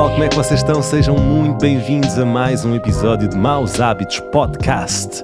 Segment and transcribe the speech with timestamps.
[0.00, 0.10] pessoal?
[0.10, 0.82] Como é que vocês estão?
[0.82, 5.22] Sejam muito bem-vindos a mais um episódio de Maus Hábitos Podcast.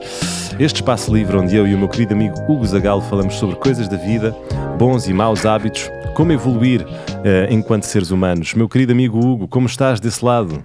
[0.58, 3.88] Este espaço livre onde eu e o meu querido amigo Hugo Zagalo falamos sobre coisas
[3.88, 4.36] da vida,
[4.78, 8.54] bons e maus hábitos, como evoluir uh, enquanto seres humanos.
[8.54, 10.62] Meu querido amigo Hugo, como estás desse lado?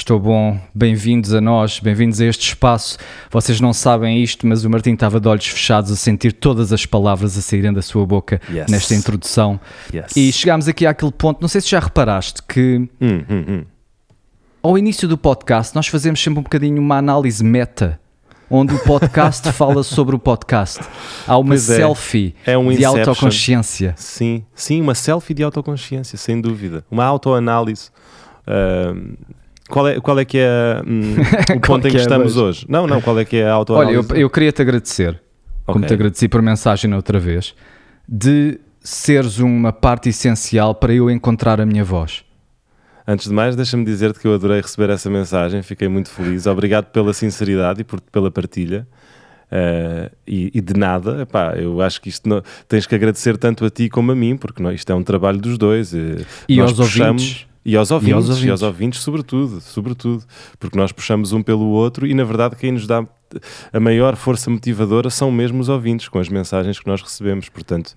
[0.00, 2.96] Estou bom, bem-vindos a nós, bem-vindos a este espaço.
[3.30, 6.86] Vocês não sabem isto, mas o Martim estava de olhos fechados a sentir todas as
[6.86, 8.70] palavras a saírem da sua boca Yes.
[8.70, 9.60] nesta introdução.
[9.92, 10.16] Yes.
[10.16, 13.64] E chegámos aqui àquele ponto, não sei se já reparaste, que Hum, hum, hum.
[14.62, 18.00] ao início do podcast nós fazemos sempre um bocadinho uma análise meta,
[18.50, 20.80] onde o podcast fala sobre o podcast.
[21.26, 21.76] Há uma Pois é.
[21.76, 23.92] selfie É um de autoconsciência.
[23.98, 26.86] Sim, sim, uma selfie de autoconsciência, sem dúvida.
[26.90, 27.90] Uma autoanálise.
[28.46, 29.12] Ahm,
[29.70, 31.14] qual, é, qual é que é hum,
[31.56, 32.66] o ponto em que é, estamos mas- hoje?
[32.68, 34.10] Não, não, qual é que é a Olha, autoanálise?
[34.10, 35.20] eu, eu queria te agradecer,
[35.64, 35.88] como Ok.
[35.88, 37.54] te agradeci por mensagem na outra vez,
[38.08, 42.24] de seres uma parte essencial para eu encontrar a minha voz.
[43.06, 46.46] Antes de mais, deixa-me dizer-te que eu adorei receber essa mensagem, fiquei muito feliz.
[46.46, 48.86] Obrigado pela sinceridade e por, pela partilha.
[49.50, 53.64] Eh, e, e de nada, epá, eu acho que isto não- tens que agradecer tanto
[53.64, 55.92] a ti como a mim, porque não- isto é um trabalho dos dois.
[55.92, 57.46] eh, E nós aos puxamos- ouvintes.
[57.64, 58.62] E aos ouvintes, e aos ouvintes.
[58.62, 59.00] ouvintes.
[59.00, 60.24] sobretudo, sobretudo,
[60.58, 63.06] porque nós puxamos um pelo outro e na verdade quem nos dá
[63.72, 67.48] a maior força motivadora são mesmo os ouvintes, com as mensagens que nós recebemos.
[67.48, 67.94] Portanto,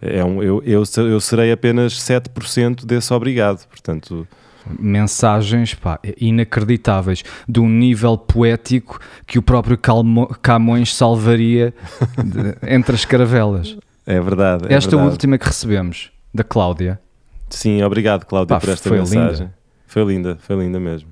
[0.00, 3.66] é um, eu, eu, eu serei apenas 7% desse obrigado.
[3.68, 4.28] Portanto,
[4.78, 11.72] Mensagens pá, inacreditáveis, de um nível poético que o próprio Calmo- Camões salvaria
[12.22, 13.76] de- entre as caravelas.
[14.04, 14.66] é verdade.
[14.68, 15.10] é Esta verdade.
[15.12, 17.00] última que recebemos, da Cláudia,
[17.48, 19.46] Sim, obrigado, Cláudia, Pá, por esta foi mensagem.
[19.46, 19.54] linda.
[19.86, 21.08] Foi linda, foi linda mesmo.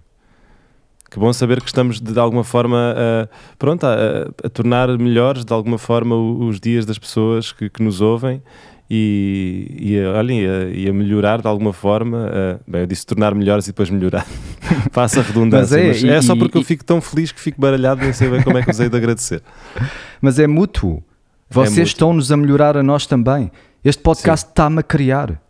[1.11, 5.45] Que bom saber que estamos de, de alguma forma a, pronto, a, a tornar melhores
[5.45, 8.43] de alguma forma os dias das pessoas que, que nos ouvem
[8.91, 10.41] e, e, a, olhem,
[10.75, 12.27] e, a, melhorar de alguma forma.
[12.27, 14.27] a- bem, eu disse tornar melhores e depois melhorar.
[14.91, 17.01] Faça a redundância, Mas mas é, é, e- só e- porque eu e- fico tão
[17.01, 19.41] feliz que fico baralhado, nem sei bem como é que usei de agradecer.
[20.21, 21.01] mas é mútuo.
[21.49, 21.85] Vocês mútuo.
[21.85, 23.53] estão-nos a melhorar a nós também.
[23.85, 25.41] Este podcast está-me a criar.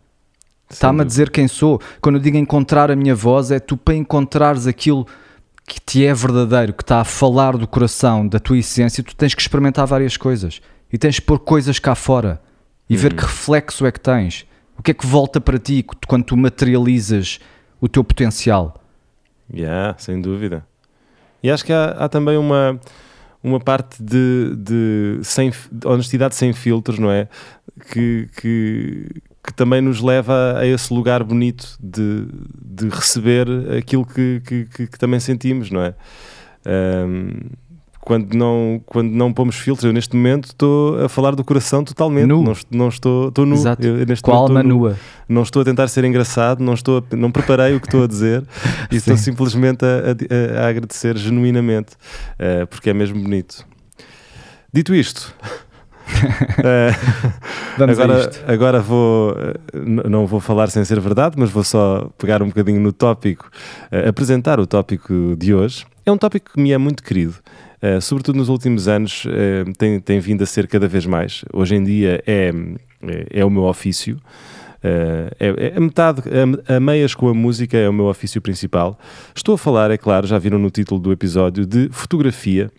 [0.69, 1.79] Está-me a dizer quem sou.
[2.01, 5.05] Quando eu digo encontrar a minha voz, é tu para encontrares aquilo
[5.67, 9.33] que te é verdadeiro, que está a falar do coração, da tua essência, tu tens
[9.33, 10.61] que experimentar várias coisas
[10.91, 12.41] e tens que pôr coisas cá fora
[12.89, 14.45] e ver que reflexo é que tens.
[14.77, 17.39] O que é que volta para ti quando tu materializas
[17.81, 18.81] o teu potencial?
[19.51, 20.65] Yeah, sem dúvida.
[21.41, 22.79] E acho que há, há também uma,
[23.43, 27.27] uma parte de, de, sem, de honestidade sem filtros, não é?
[27.91, 29.07] Que, que,
[29.45, 32.25] que também nos leva a esse lugar bonito de,
[32.65, 33.47] de receber
[33.77, 35.93] aquilo que, que, que- que também sentimos, não é?
[36.65, 37.49] Ahm,
[38.01, 42.27] quando não, quando não pomos filtros, eu neste momento estou a falar do coração totalmente,
[42.27, 42.43] Nu.
[42.43, 43.55] não, não estou, estou nu.
[43.55, 43.83] Exato.
[43.85, 44.97] Eu, neste Com a alma nu nua.
[45.27, 48.07] não estou a tentar ser engraçado, não, estou a- não preparei o que estou a
[48.07, 48.43] dizer
[48.91, 49.23] e estou Sim.
[49.23, 51.93] simplesmente a, a- a agradecer genuinamente,
[52.37, 53.65] eh, porque é mesmo bonito.
[54.71, 55.33] Dito isto,
[57.79, 62.41] a agora, agora vou, eh, não vou falar sem ser verdade, mas vou só pegar
[62.41, 63.49] um bocadinho no tópico,
[63.91, 65.85] eh, apresentar o tópico de hoje.
[66.05, 67.35] É um tópico que me é muito querido.
[67.81, 69.25] eh, sobretudo nos últimos anos,
[69.77, 71.43] tem, tem vindo a ser cada vez mais.
[71.53, 72.51] Hoje em dia é,
[73.03, 74.17] é, é o meu ofício.
[74.85, 76.21] Eh, é, é metade,
[76.67, 78.99] a, a meias com a música é o meu ofício principal.
[79.35, 82.69] Estou a falar, é claro, já viram no título do episódio, de fotografia.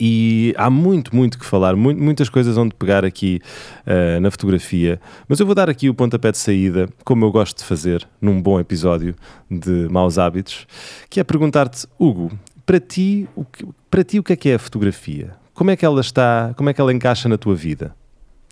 [0.00, 3.40] E há muito, muito que falar, mu- muitas coisas onde pegar aqui
[3.84, 5.00] eh, na fotografia.
[5.28, 8.40] Mas eu vou dar aqui o pontapé de saída, como eu gosto de fazer num
[8.40, 9.16] bom episódio
[9.50, 10.66] de Maus Hábitos,
[11.10, 12.30] que é perguntar-te, Hugo,
[12.64, 15.34] para ti, o que, para ti o que é que é a fotografia?
[15.52, 17.92] Como é que ela está, como é que ela encaixa na tua vida?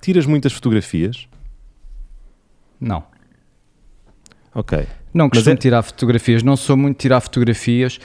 [0.00, 1.28] Tiras muitas fotografias?
[2.80, 3.04] Não.
[4.54, 4.86] Ok.
[5.14, 7.98] Não costumo é- tirar fotografias, não sou muito de tirar fotografias.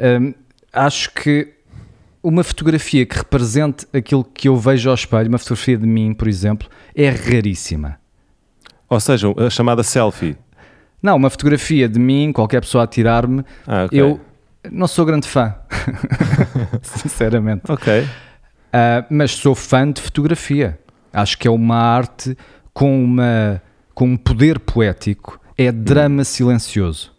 [0.00, 0.32] Hum,
[0.72, 1.52] acho que
[2.28, 6.26] uma fotografia que represente aquilo que eu vejo ao espelho, uma fotografia de mim, por
[6.26, 7.98] exemplo, é raríssima.
[8.88, 10.36] Ou seja, a chamada selfie.
[11.02, 14.00] Não, uma fotografia de mim, qualquer pessoa a tirar-me, Ah, ok.
[14.00, 14.20] eu
[14.72, 15.54] não sou grande fã,
[16.82, 17.62] sinceramente.
[17.68, 18.06] Ok.
[18.72, 20.78] Ah, mas sou fã de fotografia.
[21.12, 22.36] Acho que é uma arte
[22.74, 23.62] com, uma,
[23.94, 27.12] com um poder poético, é drama silencioso.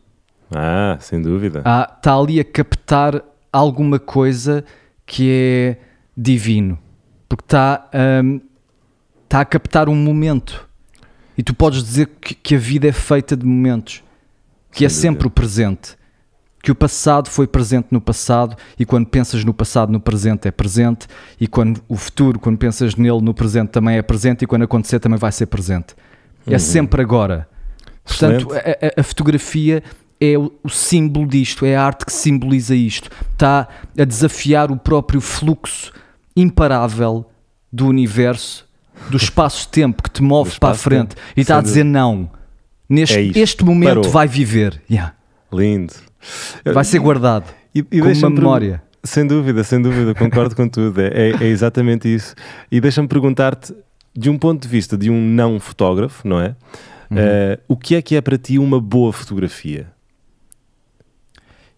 [0.53, 1.59] Ah, sem dúvida.
[1.59, 3.21] está ali a captar
[3.51, 4.63] alguma coisa
[5.07, 5.77] que é
[6.15, 6.77] divino,
[7.27, 7.89] porque está
[9.27, 10.67] tá a captar um momento.
[11.37, 14.03] E tu podes dizer que, que a vida é feita de momentos,
[14.71, 15.27] que é Sem sempre dúvida.
[15.27, 15.97] o presente.
[16.63, 20.51] Que o passado foi presente no passado, e quando pensas no passado, no presente é
[20.51, 21.07] presente,
[21.39, 24.99] e quando o futuro, quando pensas nele no presente, também é presente, e quando acontecer,
[24.99, 25.95] também vai ser presente.
[26.45, 27.47] É sempre agora.
[28.03, 29.81] Portanto, a, a- a fotografia
[30.19, 33.09] é o, símbolo disto, é a arte que simboliza isto.
[33.33, 33.67] Está
[33.97, 35.91] a desafiar o próprio fluxo
[36.35, 37.25] imparável
[37.71, 38.65] do universo,
[39.09, 42.29] do espaço-tempo que te move para a frente e está a sem dizer não.
[42.89, 44.09] Neste É este momento Parou.
[44.11, 45.13] vai viver, Yeah.
[45.51, 45.93] Lindo.
[46.73, 48.83] vai ser guardado E, e como uma memória.
[49.03, 50.99] Sem dúvida, sem dúvida, concordo com tudo.
[51.01, 52.33] É, é- é exatamente isso.
[52.71, 53.73] E deixa-me perguntar-te,
[54.17, 56.55] de um ponto de vista de um não fotógrafo, não é?
[57.09, 57.17] Uhum.
[57.17, 59.87] Eh, o que é que é para ti uma boa fotografia?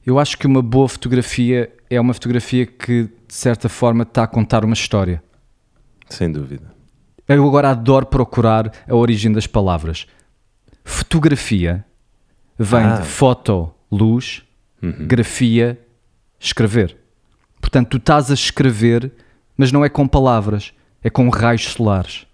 [0.06, 4.28] Eu acho que uma boa fotografia é uma fotografia que, de certa forma, está a
[4.28, 5.22] contar uma história.
[6.10, 6.74] Sem dúvida.
[7.28, 10.08] Eu agora adoro procurar a origem das palavras.
[10.84, 11.86] Fotografia
[12.58, 12.98] vem Ah.
[12.98, 14.44] de foto, luz,
[14.82, 15.06] Uhum.
[15.08, 15.80] grafia,
[16.40, 16.98] escrever.
[17.62, 19.12] Portanto, tu estás a escrever,
[19.56, 20.74] mas não é com palavras,
[21.04, 22.26] é com raios solares.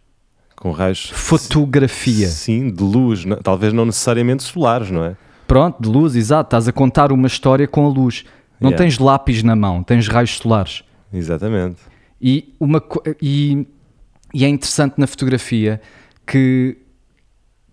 [0.56, 1.10] Com raios.
[1.10, 2.28] Fotografia.
[2.30, 5.18] Sim, de luz, não- talvez não necessariamente solares, não é?
[5.48, 6.48] Pronto, de luz, exato.
[6.48, 8.26] Estás a contar uma história com a luz.
[8.60, 8.84] Não Yeah.
[8.84, 10.84] tens lápis na mão, tens raios solares.
[11.14, 11.78] Exatamente.
[12.22, 12.82] E, uma,
[13.22, 13.68] e,
[14.34, 15.82] e é interessante na fotografia
[16.26, 16.78] que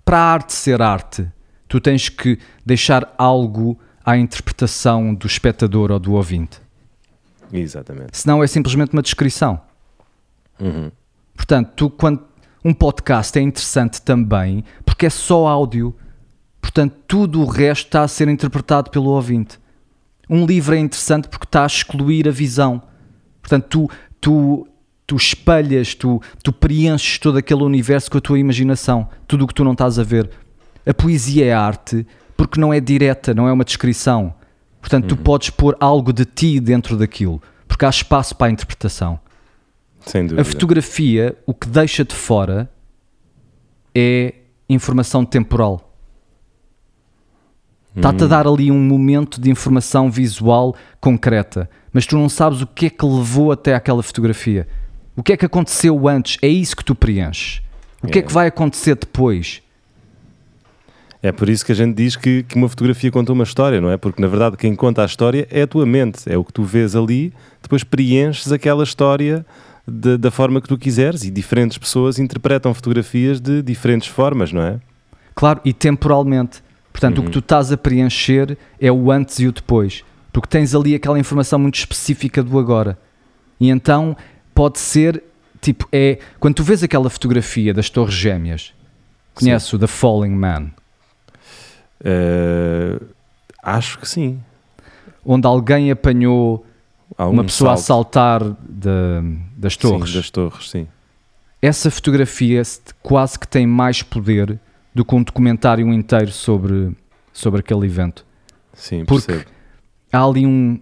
[0.04, 1.26] para a arte ser arte,
[1.68, 6.60] tu tens que deixar algo à interpretação do espectador ou do ouvinte.
[7.52, 8.16] Exatamente.
[8.18, 9.60] Senão é simplesmente uma descrição.
[10.60, 10.90] Uhum.
[11.36, 12.24] Portanto, tu, quando
[12.64, 15.94] um podcast é interessante também porque é só áudio.
[16.62, 19.58] Portanto, tudo o resto está a ser interpretado pelo ouvinte.
[20.30, 22.80] Um livro é interessante porque está a excluir a visão.
[23.42, 24.68] Portanto, tu, tu,
[25.06, 29.52] tu espelhas, tu, tu preenches todo aquele universo com a tua imaginação, tudo o que
[29.52, 30.30] tu não estás a ver.
[30.86, 32.06] A poesia é arte
[32.36, 34.32] porque não é direta, não é uma descrição.
[34.80, 39.20] Portanto, tu podes pôr algo de ti dentro daquilo, porque há espaço para a interpretação.
[40.06, 40.40] Sem dúvida.
[40.40, 42.70] A fotografia, o que deixa de fora
[43.94, 44.34] é
[44.68, 45.91] informação temporal.
[47.94, 52.66] Está-te a dar ali um momento de informação visual concreta, mas tu não sabes o
[52.66, 54.66] que é que levou até aquela fotografia.
[55.14, 56.38] O que é que aconteceu antes?
[56.40, 57.60] É isso que tu preenches.
[58.02, 58.24] O que é, É.
[58.24, 59.60] que vai acontecer depois?
[61.22, 63.90] É por isso que a gente diz que, que uma fotografia conta uma história, não
[63.90, 63.96] é?
[63.96, 66.64] Porque na verdade quem conta a história é a tua mente, é o que tu
[66.64, 69.46] vês ali, depois preenches aquela história
[69.86, 74.62] de- da forma que tu quiseres e diferentes pessoas interpretam fotografias de diferentes formas, não
[74.62, 74.80] é?
[75.34, 76.62] Claro, e temporalmente.
[77.02, 80.04] Portanto, o que tu estás a preencher é o antes e o depois.
[80.32, 82.96] Porque tens ali aquela informação muito específica do agora.
[83.58, 84.16] E então
[84.54, 85.22] pode ser,
[85.60, 86.18] tipo, é.
[86.38, 88.72] Quando tu vês aquela fotografia das Torres Gêmeas,
[89.34, 90.70] conhece o The Falling Man,
[92.04, 93.00] Eh,
[93.62, 94.40] acho que sim.
[95.24, 96.66] onde alguém apanhou
[97.16, 98.14] Há uma um pessoa a salto.
[98.14, 99.22] saltar da-
[99.56, 100.10] das torres.
[100.10, 100.88] Sim, das torres, sim.
[101.60, 104.58] Essa fotografia se- quase que tem mais poder
[104.94, 106.94] do que um documentário inteiro sobre,
[107.32, 108.24] sobre aquele evento.
[108.74, 109.50] Sim, Porque- percebo.
[110.12, 110.80] há ali um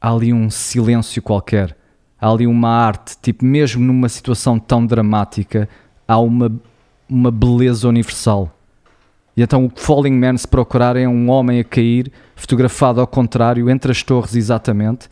[0.00, 1.76] há ali um silêncio qualquer
[2.20, 5.68] há ali uma arte tipo mesmo numa situação tão dramática
[6.06, 6.52] há uma
[7.08, 8.56] uma beleza universal
[9.36, 13.68] e então o Falling Man se procurar é um homem a cair fotografado ao contrário
[13.70, 15.08] entre as torres exatamente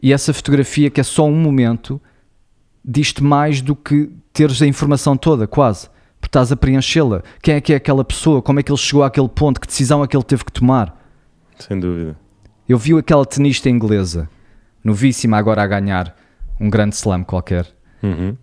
[0.00, 2.00] e essa fotografia que é só um momento
[2.84, 5.88] diz-te mais do que teres a informação toda quase
[6.20, 9.02] porque estás a preenchê-la quem é que é aquela pessoa como é que ele chegou
[9.04, 10.96] àquele ponto que decisão é que ele teve que tomar
[11.58, 12.16] Sem dúvida.
[12.68, 14.28] eu vi aquela tenista inglesa,
[14.82, 16.14] novíssima agora a ganhar
[16.60, 17.66] um grande slam qualquer,
[18.02, 18.36] Uhum.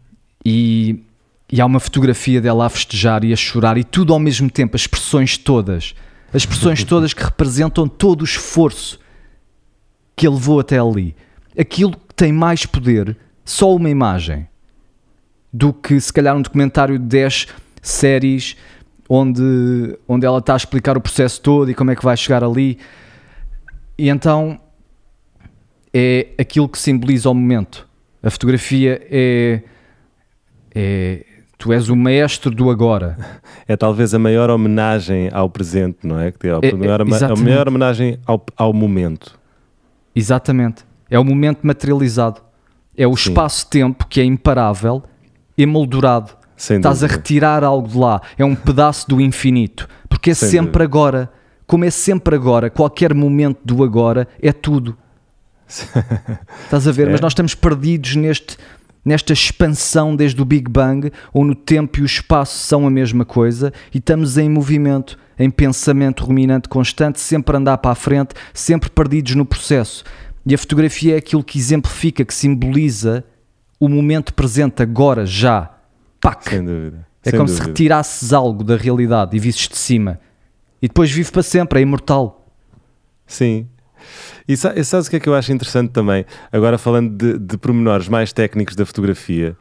[0.45, 1.03] e,
[1.51, 4.75] e há uma fotografia dela a festejar e a chorar, e tudo ao mesmo tempo,
[4.75, 5.93] as expressões todas,
[6.33, 8.99] as expressões todas que representam todo o esforço
[10.15, 11.15] que ele levou até ali.
[11.57, 13.15] Aquilo que tem mais poder,
[13.45, 14.47] só uma imagem,
[15.51, 17.47] do que se calhar um documentário de 10
[17.83, 18.57] séries
[19.07, 22.43] onde, onde ela está a explicar o processo todo e como é que vai chegar
[22.43, 22.79] ali.
[23.97, 24.59] E então
[25.93, 27.87] é aquilo que simboliza o momento.
[28.23, 29.61] A fotografia é,
[30.73, 31.25] é
[31.57, 33.17] tu és o maestro do agora.
[33.65, 36.27] É talvez a maior homenagem ao presente, não é?
[36.27, 39.39] É a, É, é, maior, a maior homenagem ao, ao momento.
[40.13, 40.83] Exatamente.
[41.09, 42.41] É o momento materializado.
[42.97, 45.01] É o espaço-tempo que é imparável,
[45.57, 46.31] emoldurado.
[46.63, 47.17] Sem Estás a dúvida.
[47.17, 48.21] retirar algo de lá.
[48.37, 49.85] É um pedaço do infinito.
[50.07, 50.83] Porque é Sem sempre dúvida.
[50.85, 51.31] agora.
[51.67, 54.97] Como é sempre agora, qualquer momento do agora é tudo.
[56.63, 57.09] Estás a ver?
[57.09, 57.11] É.
[57.11, 58.55] Mas nós estamos perdidos neste,
[59.03, 63.25] nesta expansão desde o Big Bang, onde o tempo e o espaço são a mesma
[63.25, 68.35] coisa e estamos em movimento, em pensamento ruminante constante, sempre a andar para a frente,
[68.53, 70.05] sempre perdidos no processo.
[70.45, 73.21] E a fotografia é aquilo que exemplifica, que simboliza
[73.79, 75.72] o momento presente, agora, já.
[76.23, 76.49] Pac!
[76.49, 77.05] Sem dúvida.
[77.25, 77.67] É Sem como se dúvida.
[77.67, 80.19] retirasses algo da realidade e visses de cima.
[80.81, 82.47] E depois vive para sempre, é imortal.
[83.27, 83.67] Sim.
[84.47, 86.25] E sabes o que é que eu acho interessante também?
[86.51, 89.55] Agora falando de, de pormenores mais técnicos da fotografia,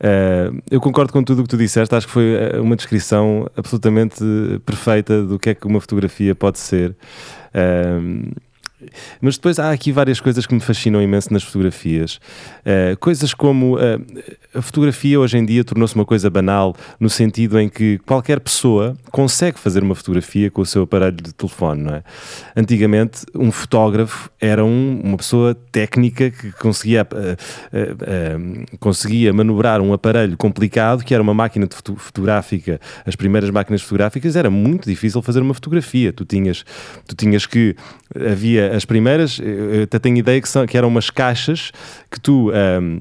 [0.00, 3.46] uh, eu concordo com tudo o que tu disseste, acho que foi eh, uma descrição
[3.56, 4.24] absolutamente
[4.64, 6.96] perfeita do que é que uma fotografia pode ser.
[7.54, 8.32] Uh,
[9.20, 12.20] mas depois há aqui várias coisas que me fascinam imenso nas fotografias.
[12.60, 13.80] Uh, coisas como uh,
[14.54, 18.96] a fotografia hoje em dia tornou-se uma coisa banal, no sentido em que qualquer pessoa
[19.10, 22.02] consegue fazer uma fotografia com o seu aparelho de telefone, não é?
[22.56, 30.36] Antigamente, um fotógrafo era um, uma pessoa técnica que conseguia, uh, conseguia manobrar um aparelho
[30.36, 32.80] complicado, que era uma máquina foto fotográfica.
[33.04, 36.12] As primeiras máquinas fotográficas era muito difícil fazer uma fotografia.
[36.12, 36.64] Tu tinhas,
[37.06, 37.76] tu tinhas que.
[38.14, 41.72] Havia as primeiras, eu até tenho ideia que, são, que eram umas caixas
[42.10, 42.50] que tu.
[42.52, 43.00] Um,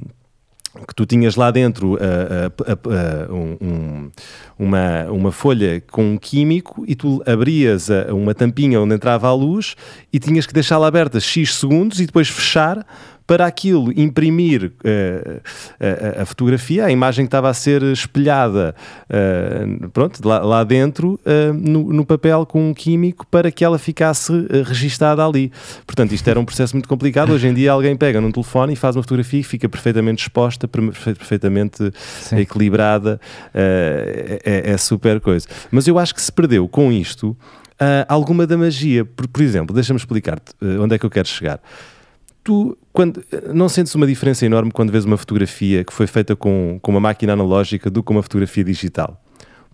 [0.88, 4.12] que tu tinhas lá dentro uh, uh, uh, um,
[4.58, 9.76] uma, uma folha com um químico e tu abrias uma tampinha onde entrava a luz
[10.12, 12.84] e tinhas que deixá-la aberta X segundos e depois fechar
[13.26, 15.42] para aquilo imprimir uh,
[16.18, 18.76] a, a, fotografia, a imagem que estava a ser espelhada
[19.10, 23.80] uh, pronto, lá, lá dentro uh, no, no, papel com um químico para que ela
[23.80, 24.34] ficasse
[24.66, 25.52] registada ali.
[25.88, 27.32] Portanto, isto era um processo muito complicado.
[27.32, 30.68] Hoje em dia alguém pega num telefone e faz uma fotografia e fica perfeitamente exposta,
[30.68, 32.38] perfeitamente Sim.
[32.38, 33.20] equilibrada.
[33.54, 35.48] É, é, super coisa.
[35.72, 37.38] Mas eu acho que se perdeu com isto
[38.08, 39.06] alguma da magia.
[39.06, 41.60] Por, por exemplo, deixa-me explicar-te onde é que eu quero chegar
[42.44, 43.24] tu quando,
[43.54, 47.00] não sentes uma diferença enorme quando vês uma fotografia que foi feita com, com uma
[47.00, 49.20] máquina analógica do que uma fotografia digital?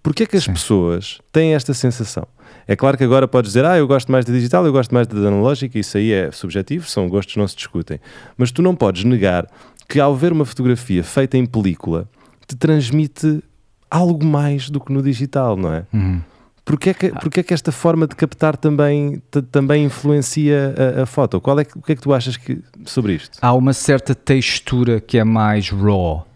[0.01, 0.53] Porquê é que as Sim.
[0.53, 2.25] pessoas têm esta sensação?
[2.65, 5.07] É claro que agora podes dizer, ah, eu gosto mais da digital, eu gosto mais
[5.07, 7.99] da analógica, isso aí é subjetivo, são gostos não se discutem.
[8.37, 9.45] Mas tu não podes negar
[9.89, 12.07] que ao ver uma fotografia feita em película,
[12.47, 13.43] te transmite
[13.89, 15.85] algo mais do que no digital, não é?
[15.91, 16.21] Uhum.
[16.69, 19.19] Porquê é que, porquê é que esta forma de captar também,
[19.51, 21.41] também influencia a, a, foto?
[21.41, 23.39] Qual é que, o que é que tu achas que, sobre isto?
[23.41, 26.27] Há uma certa textura que é mais raw,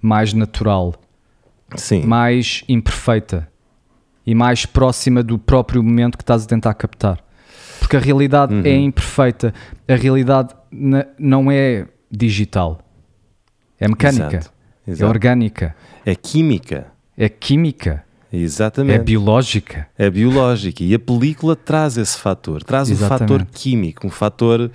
[0.00, 0.94] mais natural,
[1.74, 2.04] Sim.
[2.04, 3.48] mais imperfeita
[4.24, 7.18] e mais próxima do próprio momento que estás a tentar captar.
[7.80, 8.62] Porque a realidade uhum.
[8.64, 9.52] é imperfeita,
[9.88, 10.54] a realidade
[11.18, 12.78] não é digital,
[13.80, 14.52] é mecânica, Exato.
[14.86, 15.04] É Exato.
[15.04, 16.86] é orgânica, é química.
[17.18, 18.04] É química.
[18.32, 19.00] Exatamente.
[19.00, 19.88] É biológica.
[19.98, 20.84] É biológica.
[20.84, 22.62] E a película traz esse fator.
[22.62, 23.32] Traz Exatamente.
[23.32, 24.70] um fator químico, um fator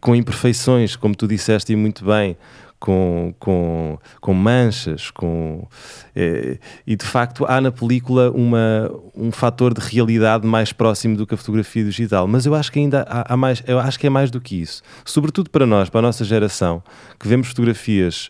[0.00, 2.36] com imperfeições, como tu disseste e muito bem,
[2.78, 5.66] com, com, com manchas, com,
[6.14, 11.26] é, e de facto há na película uma, um fator de realidade mais próximo do
[11.26, 12.28] que a fotografia digital.
[12.28, 14.60] Mas eu acho que ainda há, há mais, eu acho que é mais do que
[14.60, 14.82] isso.
[15.02, 16.82] Sobretudo para nós, para a nossa geração,
[17.18, 18.28] que vemos fotografias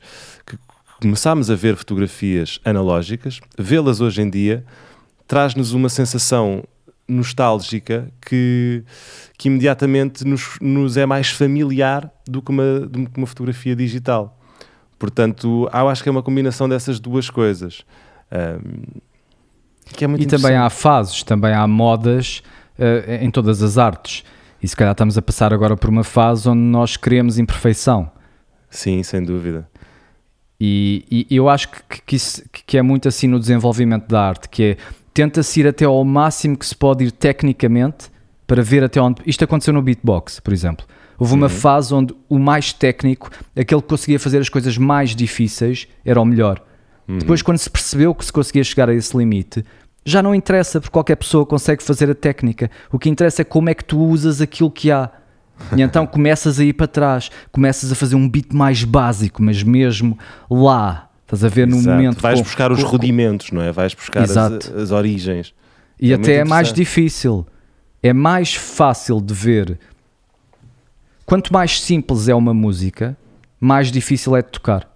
[1.05, 4.65] começámos a ver fotografias analógicas, vê-las hoje em dia
[5.29, 6.65] traz-nos uma sensação
[7.07, 8.83] nostálgica que,
[9.37, 14.41] que imediatamente nos, nos é mais familiar do que, uma, do que uma fotografia digital.
[14.99, 17.83] Portanto, eu acho que é uma combinação dessas duas coisas.
[18.33, 18.99] Um,
[19.93, 22.43] que é muito e também há fases, também há modas
[22.79, 24.25] uh, em todas as artes.
[24.63, 28.11] E se calhar estamos a passar agora por uma fase onde nós queremos imperfeição.
[28.71, 29.69] Sim, sem dúvida.
[30.61, 34.49] E, e eu acho que, que, isso, que é muito assim no desenvolvimento da arte,
[34.49, 34.77] que é
[35.13, 38.11] tenta-se ir até ao máximo que se pode ir tecnicamente
[38.47, 39.23] para ver até onde.
[39.25, 40.85] Isto aconteceu no beatbox, por exemplo.
[41.19, 45.87] Houve uma fase onde o mais técnico, aquele que conseguia fazer as coisas mais difíceis,
[46.05, 46.61] era o melhor.
[47.07, 47.19] Uhum.
[47.19, 49.65] Depois, quando se percebeu que se conseguia chegar a esse limite,
[50.05, 52.71] já não interessa, porque qualquer pessoa consegue fazer a técnica.
[52.91, 55.11] O que interessa é como é que tu usas aquilo que há.
[55.77, 59.63] E então começas a ir para trás, começas a fazer um beat mais básico, mas
[59.63, 60.19] mesmo
[60.51, 61.97] lá, estás a ver no Exato.
[61.97, 62.21] momento.
[62.21, 63.73] Vais com, buscar os com, rudimentos, não é?
[63.73, 65.55] Vais buscar as, as, origens.
[66.01, 67.47] E é até é mais difícil.
[68.03, 69.79] É mais fácil de ver.
[71.25, 73.17] Quanto mais simples é uma música,
[73.59, 74.89] mais difícil é de tocar.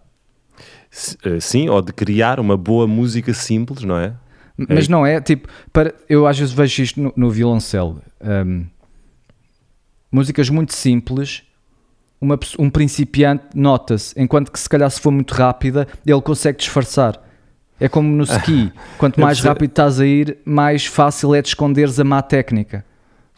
[1.24, 4.12] Eh, sim, ou de criar uma boa música simples, não é?
[4.56, 4.90] Mas é.
[4.90, 8.02] não é, tipo, para, eu às vezes vejo isto no, no violoncelo.
[8.20, 8.66] Um,
[10.10, 11.42] músicas muito simples,
[12.20, 17.22] uma, um principiante nota-se, enquanto que se calhar se for muito rápida, ele consegue disfarçar.
[17.80, 22.00] É como no ski, quanto mais rápido estás a ir, mais fácil é de esconderes
[22.00, 22.84] a má técnica.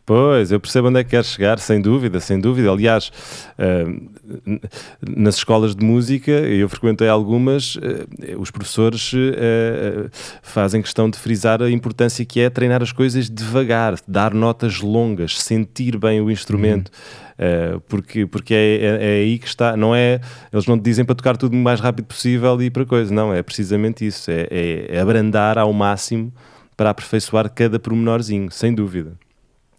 [0.04, 2.70] Pois, eu percebo onde é que queres chegar, sem dúvida, sem dúvida.
[2.70, 3.12] Aliás,
[3.56, 4.60] uh,
[5.06, 10.10] nas escolas de música, eu frequentei algumas, uh, os professores uh,
[10.42, 15.38] fazem questão de frisar a importância que é treinar as coisas devagar, dar notas longas,
[15.38, 16.90] sentir bem o instrumento.
[17.38, 17.80] Uhum.
[17.88, 20.20] porque porque é, é, é, aí que está, não é,
[20.52, 23.32] eles não te dizem para tocar tudo o mais rápido possível e para coisa, não,
[23.32, 26.30] é precisamente isso, é, é, é abrandar ao máximo
[26.76, 29.16] para aperfeiçoar cada pormenorzinho, sem dúvida.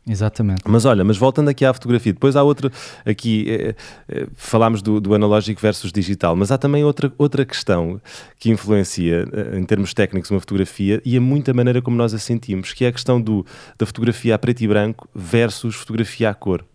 [0.07, 0.63] Exatamente.
[0.65, 2.71] Mas olha, mas voltando aqui à fotografia, depois há outra,
[3.05, 3.75] aqui eh,
[4.09, 8.01] eh, falámos do, do, analógico versus digital, mas há também outra, outra questão
[8.39, 12.19] que influencia eh, em termos técnicos uma fotografia e a muita maneira como nós a
[12.19, 13.45] sentimos, que é a questão do,
[13.77, 16.65] da fotografia a preto e branco versus fotografia a cor.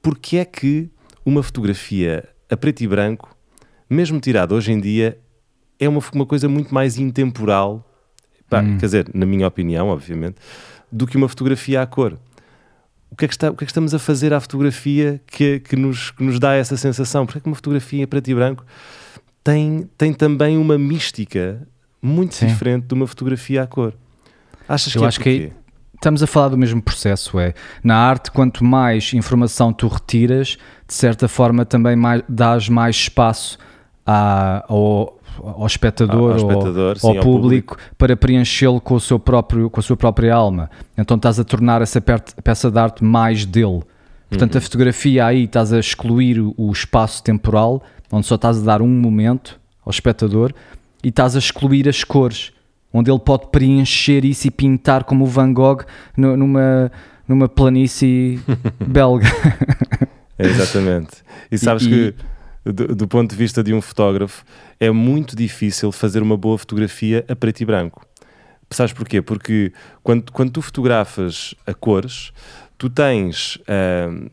[0.00, 0.88] Porque é que
[1.24, 3.36] uma fotografia a preto e branco,
[3.90, 5.18] mesmo tirada hoje em dia,
[5.80, 7.84] é uma, uma coisa muito mais intemporal,
[8.48, 8.78] pá, hum.
[8.78, 10.36] quer dizer, na minha opinião, obviamente,
[10.92, 12.16] do que uma fotografia à cor
[13.10, 15.60] o que, é que está, o que é que estamos a fazer à fotografia que,
[15.60, 17.24] que, nos, que nos dá essa sensação?
[17.24, 18.64] Porque é que uma fotografia preto e branco
[19.42, 21.66] tem, tem também uma mística
[22.02, 22.46] muito Sim.
[22.46, 23.94] diferente de uma fotografia à cor.
[24.68, 25.52] Achas Eu que é acho que
[25.94, 27.54] estamos a falar do mesmo processo, é.
[27.82, 33.58] Na arte, quanto mais informação tu retiras, de certa forma também mais, dás mais espaço
[34.04, 39.00] à, ao, ao espectador, ao, espectador, ao, sim, ao, público, público, para preenchê-lo com, o
[39.00, 40.70] seu próprio, com a sua própria alma.
[40.96, 43.82] Então estás a tornar essa peça de arte mais dele.
[44.28, 44.58] Portanto, uhum.
[44.58, 48.88] a fotografia aí estás a excluir o espaço temporal, onde só estás a dar um
[48.88, 50.52] momento ao espectador,
[51.02, 52.52] e estás a excluir as cores,
[52.92, 55.84] onde ele pode preencher isso e pintar como o Van Gogh
[56.16, 56.90] numa,
[57.28, 58.40] numa planície
[58.84, 59.28] belga.
[60.38, 61.18] É, exatamente.
[61.50, 62.14] E sabes e, que
[62.72, 64.44] do, do, ponto de vista de um fotógrafo,
[64.80, 68.04] é muito difícil fazer uma boa fotografia a preto e branco.
[68.70, 69.22] Sabes porquê?
[69.22, 72.32] Porque quando, quando tu fotografas a cores,
[72.76, 74.30] tu tens, uh,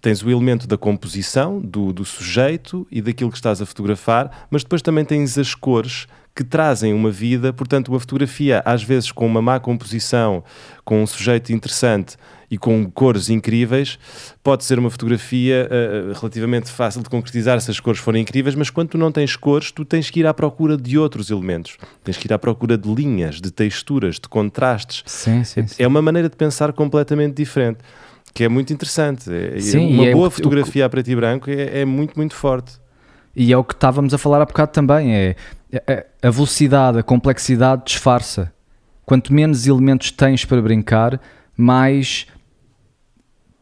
[0.00, 4.64] tens o elemento da composição, do, do sujeito e daquilo que estás a fotografar, mas
[4.64, 9.26] depois também tens as cores que trazem uma vida, portanto, uma fotografia, às vezes com
[9.26, 10.42] uma má composição,
[10.84, 12.16] com um sujeito interessante
[12.52, 13.98] e com cores incríveis,
[14.42, 18.68] pode ser uma fotografia uh, relativamente fácil de concretizar se as cores forem incríveis, mas
[18.68, 21.78] quando tu não tens cores, tu tens que ir à procura de outros elementos.
[22.04, 25.02] Tens que ir à procura de linhas, de texturas, de contrastes.
[25.06, 25.82] Sim, sim, sim.
[25.82, 27.78] É uma maneira de pensar completamente diferente.
[28.34, 29.30] Que é muito interessante.
[29.32, 32.34] É, sim, uma boa é, fotografia o, a preto e branco é, é muito, muito
[32.34, 32.72] forte.
[33.34, 35.36] E é o que estávamos a falar há bocado também: é
[36.22, 38.52] a velocidade, a complexidade disfarça.
[39.06, 41.18] Quanto menos elementos tens para brincar,
[41.56, 42.26] mais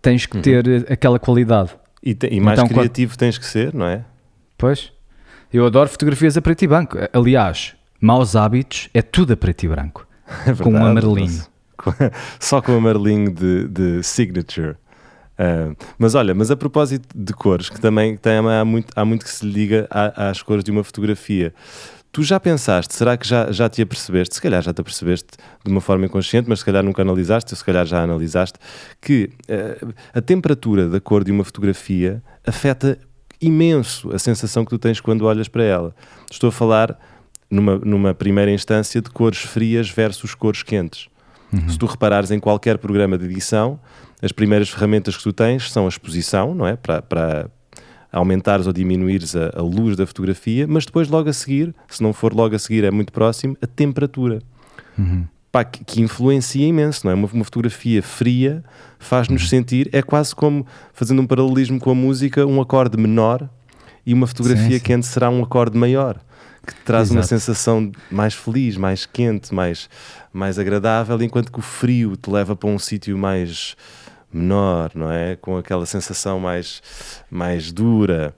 [0.00, 0.42] tens que uhum.
[0.42, 1.70] ter aquela qualidade.
[2.02, 3.18] E, te, e mais então, criativo quando...
[3.18, 4.04] tens que ser, não é?
[4.56, 4.92] Pois.
[5.52, 6.96] Eu adoro fotografias a preto e branco.
[7.12, 10.06] Aliás, maus hábitos é tudo a preto e branco.
[10.46, 11.42] É verdade, com um amarelinho.
[12.38, 14.76] Só com o amarelinho de, de signature.
[15.40, 19.24] Uh, mas olha, mas a propósito de cores, que também tem, há, muito, há muito
[19.24, 21.52] que se liga às cores de uma fotografia.
[22.12, 25.28] Tu já pensaste, será que já, já te apercebeste, se calhar já te apercebeste
[25.64, 28.58] de uma forma inconsciente, mas se calhar nunca analisaste, ou se calhar já analisaste,
[29.00, 32.98] que uh, a temperatura da cor de uma fotografia afeta
[33.40, 35.94] imenso a sensação que tu tens quando olhas para ela.
[36.28, 36.98] Estou a falar,
[37.48, 41.08] numa, numa primeira instância, de cores frias versus cores quentes.
[41.52, 41.68] Uhum.
[41.68, 43.78] Se tu reparares em qualquer programa de edição,
[44.20, 46.76] as primeiras ferramentas que tu tens são a exposição, não é?
[46.76, 47.50] Para, para
[48.12, 52.12] aumentares ou diminuires a, a, luz da fotografia, mas depois logo a seguir, se não
[52.12, 54.40] for logo a seguir, é muito próximo, a temperatura.
[54.98, 55.26] Uhum.
[55.52, 57.14] Pá, que, que, influencia imenso, não é?
[57.14, 58.62] Uma, uma fotografia fria
[58.98, 59.48] faz-nos uhum.
[59.48, 63.48] sentir, é quase como, fazendo um paralelismo com a música, um acorde menor
[64.06, 64.84] e uma fotografia sim, sim.
[64.84, 66.20] quente será um acorde maior,
[66.66, 67.18] que traz Exato.
[67.18, 69.88] uma sensação mais feliz, mais quente, mais,
[70.32, 73.76] mais agradável, enquanto que o frio te leva para um sítio mais
[74.32, 75.36] menor, não é?
[75.36, 76.82] Com aquela sensação mais,
[77.30, 78.34] mais dura.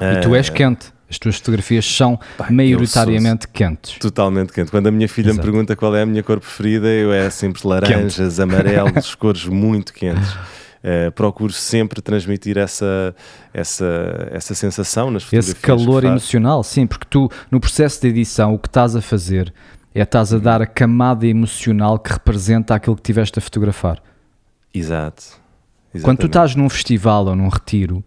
[0.00, 0.94] E tu és ah, quente.
[1.08, 3.98] As tuas fotografias são Pai, maioritariamente quentes.
[3.98, 4.70] Totalmente quente.
[4.70, 5.38] Quando a minha filha Exato.
[5.38, 8.42] me pergunta qual é a minha cor preferida, eu é sempre laranjas, quente.
[8.42, 10.32] amarelos, cores muito quentes.
[10.32, 13.14] Uh, procuro sempre transmitir essa,
[13.54, 15.56] essa, essa sensação nas fotografias.
[15.56, 19.52] Esse calor emocional, sim, porque tu, no processo de edição, o que estás a fazer
[19.94, 24.02] é estás a dar a camada emocional que representa aquilo que tiveste a fotografar.
[24.74, 25.22] Exato.
[25.94, 26.04] Exatamente.
[26.04, 28.02] Quando tu estás num festival ou num retiro,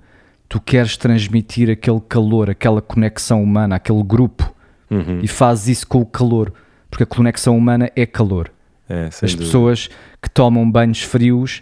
[0.49, 4.53] tu queres transmitir aquele calor, aquela conexão humana, aquele grupo
[4.89, 5.19] uhum.
[5.21, 6.53] e fazes isso com o calor,
[6.89, 8.51] porque a conexão humana é calor.
[8.89, 9.43] É, as dúvida.
[9.43, 9.89] pessoas
[10.21, 11.61] que tomam banhos frios,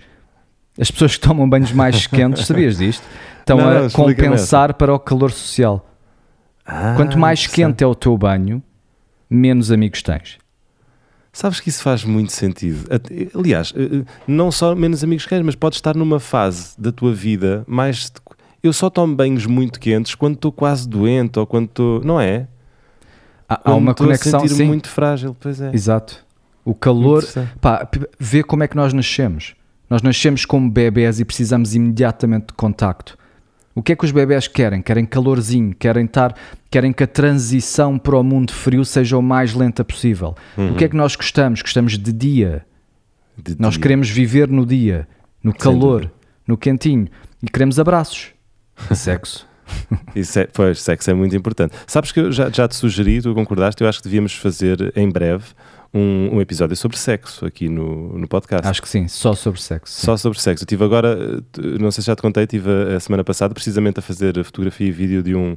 [0.80, 3.04] as pessoas que tomam banhos mais quentes, sabias disto?
[3.40, 5.88] Estão não, não, a compensar para o calor social.
[6.66, 8.62] Ah, Quanto mais quente é o teu banho,
[9.30, 10.40] menos amigos tens.
[11.36, 12.88] Sabes que isso faz muito sentido.
[13.38, 17.14] Aliás, eh, eh, não só menos amigos queres, mas podes estar numa fase da tua
[17.14, 18.10] vida mais.
[18.64, 22.02] Eu só tomo banhos muito quentes quando estou quase doente ou quando estou.
[22.06, 22.48] Não é?
[23.50, 24.40] Há, há uma conexão.
[24.42, 25.72] A sentir muito frágil, pois é.
[25.74, 26.26] Exato.
[26.64, 27.22] O calor.
[27.60, 27.86] Pá,
[28.18, 29.56] vê como é que nós nascemos.
[29.90, 33.18] Nós nascemos como bebés e precisamos imediatamente de contacto.
[33.76, 34.82] O que é que os bebés querem?
[34.82, 36.34] Querem calorzinho, querem estar,
[36.72, 40.34] querem que a transição para o mundo frio seja o mais lenta possível.
[40.58, 40.72] Uhum.
[40.72, 41.62] O que é que nós gostamos?
[41.62, 42.66] Gostamos de dia.
[43.38, 43.82] De Nós dia.
[43.82, 45.06] queremos viver no dia,
[45.44, 46.14] no calor, dúvida.
[46.48, 47.10] no quentinho
[47.44, 48.30] e queremos abraços.
[48.90, 49.46] E sexo.
[50.16, 51.76] Isso é, pois, sexo é muito importante.
[51.86, 55.10] Sabes que eu já, já te sugeri, tu concordaste, eu acho que devíamos fazer em
[55.10, 55.46] breve
[55.96, 58.68] um, um episódio sobre sexo aqui no, no podcast.
[58.68, 59.94] Acho que sim, só sobre sexo.
[59.94, 60.06] sim.
[60.06, 60.66] Só sobre sexo.
[60.66, 61.42] Eu tive agora,
[61.80, 64.44] não sei se já te contei, estive a, a semana passada precisamente a fazer a
[64.44, 65.56] fotografia e vídeo de, um,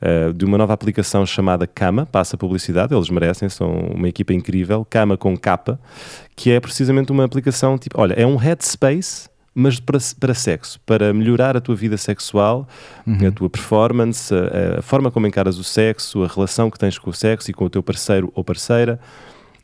[0.00, 4.86] eh, de uma nova aplicação chamada Cama, passa publicidade, eles merecem, são uma equipa incrível,
[4.88, 5.80] Cama com capa,
[6.36, 11.14] que é precisamente uma aplicação tipo, olha, é um headspace, mas para, para sexo, para
[11.14, 12.68] melhorar a tua vida sexual,
[13.26, 17.08] a tua performance, a, a forma como encaras o sexo, a relação que tens com
[17.08, 19.00] o sexo e com o teu parceiro ou parceira.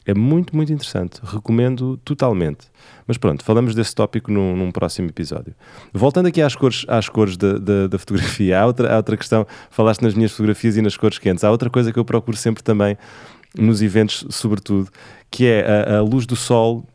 [0.07, 1.21] É muito, muito interessante.
[1.23, 2.67] Recomendo totalmente.
[3.07, 5.55] Mas pronto, falamos desse tópico num, num próximo episódio.
[5.93, 9.47] Voltando aqui às cores, às cores da, da, da fotografia, há outra, há outra questão.
[9.71, 11.43] Falaste nas minhas fotografias e nas cores quentes.
[11.43, 12.97] Há outra coisa que eu procuro sempre também,
[13.57, 14.91] nos eventos, sobretudo,
[15.31, 16.87] que é a, a luz do sol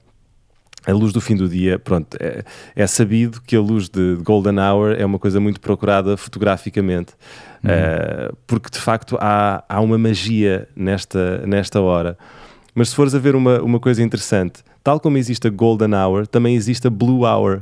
[0.87, 2.43] a luz do fim do dia, pronto, é,
[2.75, 7.13] é sabido que a luz de Golden Hour é uma coisa muito procurada fotograficamente,
[7.63, 12.17] eh, porque de facto há, há uma magia nesta, nesta hora.
[12.79, 16.25] Mas se fores a ver uma, uma coisa interessante, tal como existe a Golden Hour,
[16.25, 17.61] também existe a Blue Hour,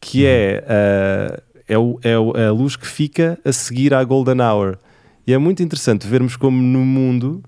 [0.00, 4.04] que é, eh, é, o, é o- é a luz que fica a seguir à
[4.04, 4.78] Golden Hour.
[5.26, 7.42] E é muito interessante vermos como no mundo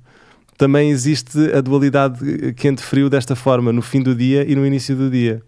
[0.56, 5.08] também existe a dualidade quente-frio desta forma, no fim do dia e no início do
[5.08, 5.40] dia.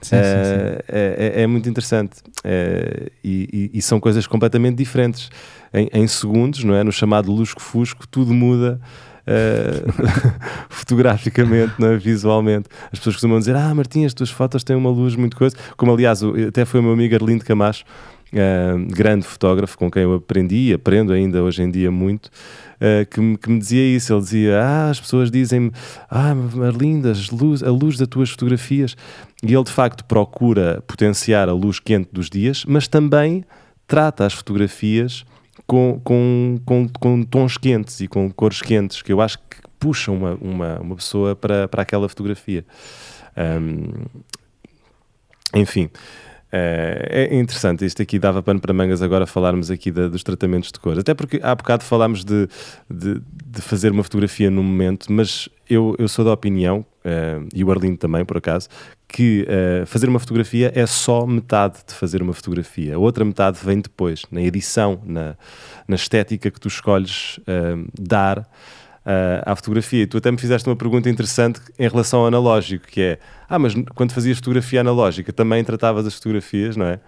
[0.00, 0.78] Sim, sim, sim.
[0.88, 2.18] É, é- é muito interessante.
[2.44, 5.28] É, e, e- e são coisas completamente diferentes.
[5.74, 6.84] Em, em segundos, não é?
[6.84, 8.80] No chamado lusco-fusco, tudo muda.
[9.28, 9.84] É,
[10.70, 11.96] fotograficamente, não é?
[11.98, 12.68] visualmente.
[12.90, 15.54] As pessoas costumam dizer: Ah, Martim, as tuas fotos têm uma luz muito coisa.
[15.76, 17.84] Como aliás, até foi o meu amigo Arlindo Camacho,
[18.32, 22.30] é, grande fotógrafo com quem eu aprendi e aprendo ainda hoje em dia muito.
[22.80, 25.72] é, que, me, que me dizia isso, ele dizia: Ah, as pessoas dizem-me,
[26.10, 26.34] ah,
[26.66, 28.96] Arlindo, as luz, a luz das tuas fotografias.
[29.42, 33.44] E ele de facto procura potenciar a luz quente dos dias, mas também
[33.86, 35.24] trata as fotografias
[35.68, 40.16] com, com, com, com tons quentes e com cores quentes, que eu acho que puxam
[40.16, 42.64] uma, uma, uma pessoa para, para aquela fotografia.
[43.36, 44.06] Ahm,
[45.54, 45.90] enfim,
[46.50, 47.84] é interessante.
[47.84, 50.98] Isto aqui dava pano para mangas agora falarmos aqui dos tratamentos de cor.
[50.98, 52.48] Até porque há bocado falámos de,
[52.90, 57.64] de, de fazer uma fotografia no momento, mas eu, eu sou da opinião, eh, e
[57.64, 58.68] o Arlindo também, por acaso,
[59.06, 62.96] que eh, fazer uma fotografia é só metade de fazer uma fotografia.
[62.96, 65.36] A outra metade vem depois, na edição, na,
[65.86, 68.48] na estética que tu escolhes eh, dar
[69.08, 70.02] ah, à fotografia.
[70.02, 73.18] E tu até me fizeste uma pergunta interessante em relação ao analógico, que é,
[73.48, 77.00] ah, mas quando fazias fotografia analógica também tratavas as fotografias, não é?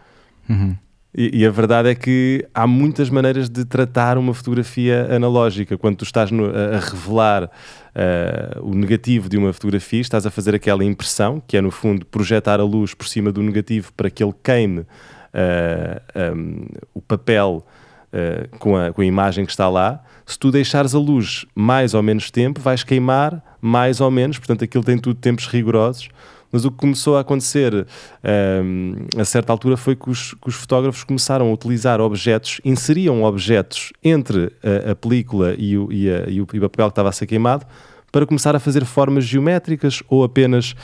[1.15, 5.77] E, e a verdade é que há muitas maneiras de tratar uma fotografia analógica.
[5.77, 7.51] Quando tu estás no- a, a revelar
[7.95, 12.07] ah, o negativo de uma fotografia, estás a fazer aquela impressão, que é no fundo
[12.07, 14.87] projetar a luz por cima do negativo para que ele queime
[15.35, 16.01] ah,
[16.35, 17.67] um, o papel
[18.13, 20.03] uh, com, a, com a imagem que está lá.
[20.27, 24.65] Se tu deixares a luz mais ou menos tempo, vais queimar mais ou menos, portanto
[24.65, 26.09] aquilo tem tudo tempos rigorosos.
[26.53, 27.87] Mas o que começou a acontecer
[28.25, 33.23] um, a certa altura foi que os, que os fotógrafos começaram a utilizar objetos, inseriam
[33.23, 34.53] objetos entre
[34.87, 37.65] a, a película e o, e, a- e o papel que estava a ser queimado
[38.11, 40.75] para começar a fazer formas geométricas ou apenas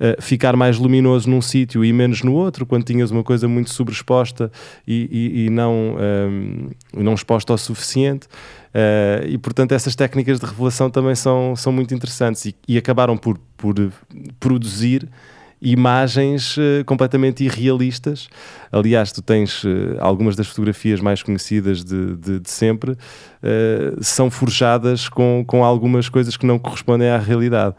[0.00, 3.70] uh, ficar mais luminoso num sítio e menos no outro, quando tinhas uma coisa muito
[3.70, 4.50] sobreexposta
[4.86, 8.26] e, e- e não, um, não exposta o suficiente.
[8.74, 13.16] Uh, e portanto, essas técnicas de revelação também são, são muito interessantes e, e acabaram
[13.16, 13.74] por, por
[14.40, 15.08] produzir
[15.62, 18.28] imagens uh, completamente irrealistas.
[18.70, 22.96] Aliás, tu tens uh, algumas das fotografias mais conhecidas de, de- de sempre uh,
[24.02, 27.76] são forjadas com, com algumas coisas que não correspondem à realidade.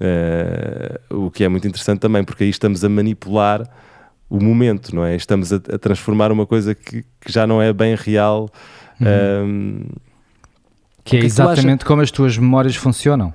[0.00, 3.66] Uh, o que é muito interessante também, porque aí estamos a manipular
[4.28, 5.14] o momento, não é?
[5.16, 8.48] Estamos a, a transformar uma coisa que, que já não é bem real.
[9.00, 9.80] um,
[11.04, 13.32] Que é O que é tu exatamente como as tuas memórias funcionam.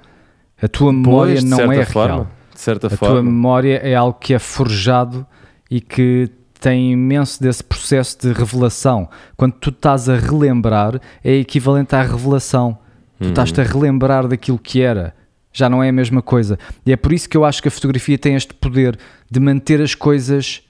[0.61, 2.27] A tua memória pois, não é forma, real.
[2.53, 3.23] De certa A tua forma.
[3.23, 5.25] memória é algo que é forjado
[5.69, 9.09] e que tem imenso desse processo de revelação.
[9.35, 12.77] Quando tu estás a relembrar, é equivalente à revelação.
[13.17, 13.29] Tu Uhum.
[13.29, 15.15] estás-te a relembrar daquilo que era.
[15.53, 16.57] Já não é a mesma coisa.
[16.85, 18.97] E é por isso que eu acho que a fotografia tem este poder
[19.29, 20.61] de manter as coisas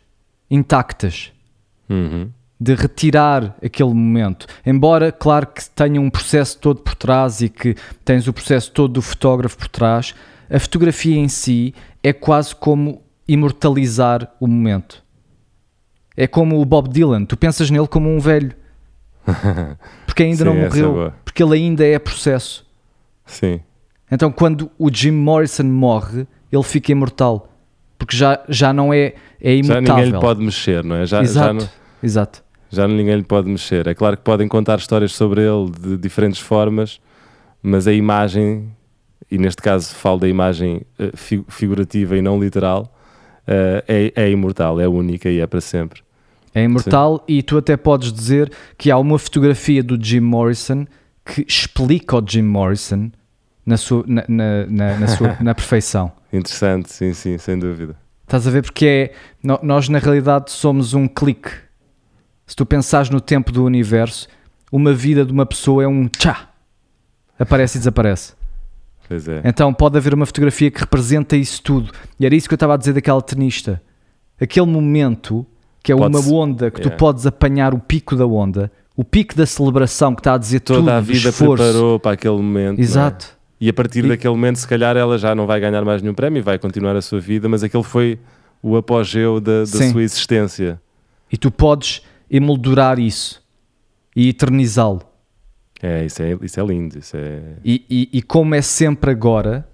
[0.50, 1.32] intactas
[1.90, 2.30] Uhum.
[2.60, 4.46] de retirar aquele momento.
[4.66, 8.94] Embora, claro, que tenha um processo todo por trás e que tens o processo todo
[8.94, 10.16] do fotógrafo por trás,
[10.50, 15.04] a fotografia em si é quase como imortalizar o momento.
[16.16, 18.54] É como o Bob Dylan, tu pensas nele como um velho.
[20.06, 21.14] Porque ainda Sim, não é morreu, boa.
[21.24, 22.66] porque ele ainda é processo.
[23.26, 23.62] Sim.
[24.12, 27.48] Então, quando o Jim Morrison morre, ele fica imortal.
[27.98, 29.82] Porque já, já não é, é Já imutável.
[29.96, 31.06] ninguém lhe pode mexer, não é?
[31.06, 31.70] Já, já, exato, não-
[32.04, 32.44] exato.
[32.70, 33.88] já ninguém lhe pode mexer.
[33.88, 37.00] É claro que podem contar histórias sobre ele de diferentes formas,
[37.62, 38.70] mas a imagem,
[39.30, 42.92] e neste caso falo da imagem eh, fi- figurativa e não literal,
[43.48, 46.02] eh, é, é imortal, é única e é para sempre.
[46.56, 50.86] É imortal e tu até podes dizer que há uma fotografia do Jim Morrison
[51.24, 53.10] que explica o Jim Morrison
[53.66, 56.12] na, sua, na, na, na, na sua, na perfeição.
[56.32, 57.96] Interessante, sim, sim, sem dúvida.
[58.24, 58.64] Estás a ver?
[58.64, 59.14] Porque é,
[59.62, 61.52] nós na realidade somos um clique.
[62.48, 64.28] Se tu pensares no tempo do universo,
[64.72, 66.50] uma vida de uma pessoa é um tchá.
[67.38, 68.34] Aparece e desaparece.
[69.08, 69.42] Pois é.
[69.44, 71.92] Então pode haver uma fotografia que representa isso tudo.
[72.18, 73.82] E era isso que eu estava a dizer daquela tenista.
[74.40, 75.46] Aquele momento
[75.84, 76.98] que é uma onda que tu yeah.
[76.98, 80.80] podes apanhar o pico da onda, o pico da celebração que está a dizer tudo,
[80.80, 81.64] Toda a vida esforço.
[81.64, 82.80] preparou para aquele momento.
[82.80, 82.82] é?
[82.82, 83.41] Exato.
[83.62, 86.16] E a partir E- daquele momento, se calhar, ela já não vai ganhar mais nenhum
[86.16, 88.18] prémio e vai continuar a sua vida, mas aquele foi
[88.62, 90.82] o apogeu da, da sua existência.
[91.32, 93.42] E tu podes emoldurar isso
[94.16, 95.04] e eternizá-lo.
[95.82, 96.98] É, isso é, isso é lindo.
[96.98, 97.42] Isso é...
[97.64, 99.68] E, e, e como é sempre agora,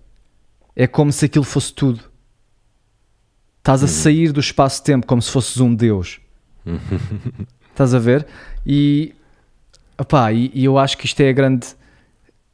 [0.76, 2.02] é como se aquilo fosse tudo.
[3.60, 6.20] Estás a sair do espaço-tempo como se fosses um Deus.
[7.72, 8.26] Estás a ver?
[8.66, 9.14] E,
[9.98, 11.68] opá, e, e eu acho que isto é a grande.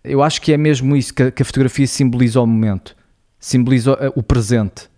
[0.04, 2.96] Eu acho que é mesmo isso que a, que a fotografia simboliza o momento,
[3.40, 4.90] simboliza o, o presente,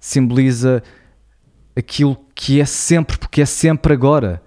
[0.00, 0.82] simboliza
[1.76, 4.42] aquilo que é sempre, porque é sempre agora.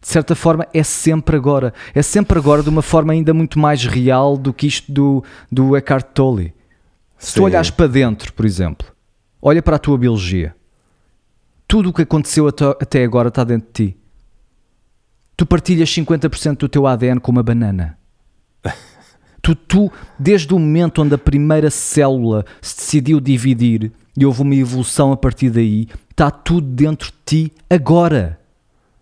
[0.00, 1.74] De certa forma, é sempre agora.
[1.94, 5.76] É sempre agora de uma forma ainda muito mais real do que isto do, do
[5.76, 6.54] Eckhart Tolle.
[7.18, 7.44] Se tu Sim.
[7.44, 8.86] olhares para dentro, por exemplo,
[9.42, 10.56] olha para a tua biologia.
[11.68, 13.96] Tudo o que aconteceu até, até agora está dentro de ti.
[15.36, 17.98] Tu partilhas 50% do teu ADN com uma banana.
[19.50, 24.54] Tu, tu, desde o momento onde a primeira célula se decidiu dividir e houve uma
[24.54, 28.38] evolução a partir daí, está tudo dentro de ti agora.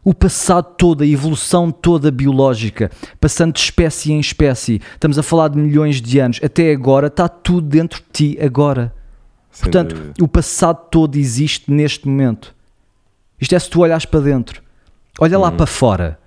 [0.04, 5.48] O passado todo, a evolução toda biológica, passando de espécie em espécie, estamos a falar
[5.48, 8.94] de milhões de anos, até agora está tudo dentro de ti agora.
[9.50, 10.14] Sem Portanto, dúvida.
[10.24, 12.54] o passado todo existe neste momento.
[13.40, 14.62] Isto é se tu olhas para dentro.
[15.20, 15.44] Olha Uhum.
[15.44, 16.18] lá para fora.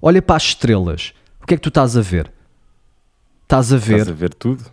[0.00, 1.12] Olha para as estrelas.
[1.40, 2.30] O que é que tu estás a ver?
[3.52, 4.64] Estás a ver, Estás a ver tudo?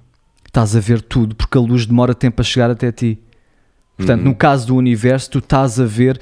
[0.45, 3.21] estás a ver tudo, porque a luz demora tempo a chegar até ti.
[3.97, 4.27] Portanto, Uhum.
[4.29, 6.17] no caso do universo, tu estás a ver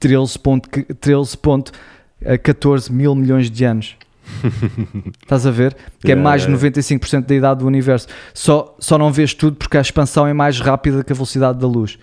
[0.00, 3.96] 13.14 mil milhões de anos.
[5.20, 5.76] estás a ver?
[6.00, 6.70] Que é Yeah, mais de yeah.
[6.70, 8.06] 95% da idade do universo.
[8.32, 11.66] Só, só não vês tudo porque a expansão é mais rápida que a velocidade da
[11.66, 11.98] luz.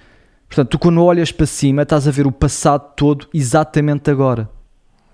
[0.49, 4.49] Portanto, tu quando olhas para cima, estás a ver o passado todo exatamente agora.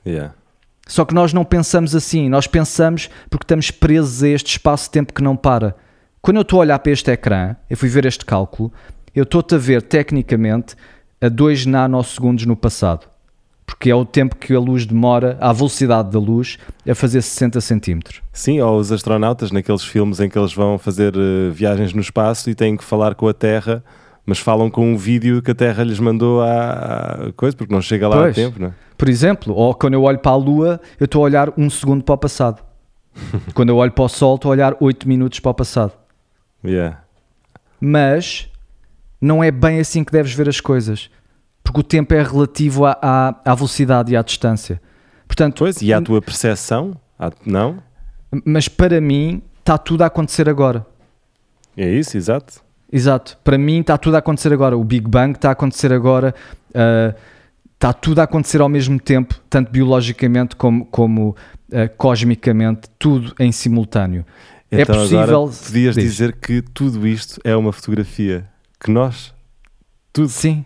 [0.03, 0.33] Yeah.
[0.87, 5.23] Só que nós não pensamos assim, nós pensamos porque estamos presos a este espaço-tempo que
[5.23, 5.75] não para.
[6.21, 8.71] Quando eu estou a olhar para este ecrã, eu fui ver este cálculo,
[9.15, 10.75] eu estou-te a ver tecnicamente
[11.21, 13.07] a 2 nanosegundos no passado.
[13.65, 17.61] Porque é o tempo que a luz demora, à velocidade da luz, a fazer 60
[17.61, 18.21] centímetros.
[18.31, 22.49] Sim, ou os astronautas naqueles filmes em que eles vão fazer eh, viagens no espaço
[22.49, 23.83] e têm que falar com a Terra,
[24.25, 27.81] mas falam com um vídeo que a Terra lhes mandou à, à coisa, porque não
[27.81, 28.31] chega lá Pois.
[28.31, 28.73] a tempo, não é?
[28.97, 32.03] Por exemplo, ou quando eu olho para a Lua, eu estou a olhar um segundo
[32.03, 32.63] para o passado.
[33.53, 35.91] quando eu olho para o Sol, estou a olhar 8 minutos para o passado.
[36.65, 37.01] Yeah.
[37.81, 38.49] mas
[39.19, 41.09] não é bem assim que deves ver as coisas,
[41.63, 44.81] porque o tempo é relativo à, à, à velocidade e à distância.
[45.27, 46.95] Portanto, Pois, e a tua percepção?
[47.19, 47.83] Ah, Não?
[48.45, 50.85] mas para mim está tudo a acontecer agora.
[51.75, 52.61] É isso, exato.
[52.95, 54.77] Exato, para mim está tudo a acontecer agora.
[54.77, 56.35] O Big Bang está a acontecer agora,
[56.75, 57.15] ah,
[57.73, 61.35] está tudo a acontecer ao mesmo tempo, tanto biologicamente como, como
[61.73, 64.23] ah, cosmicamente, tudo em simultâneo.
[64.69, 66.03] É Então possível- agora podias Diz.
[66.03, 68.47] dizer que tudo isto é uma fotografia.
[68.79, 69.33] Que nós,
[70.11, 70.63] tudo, Sim,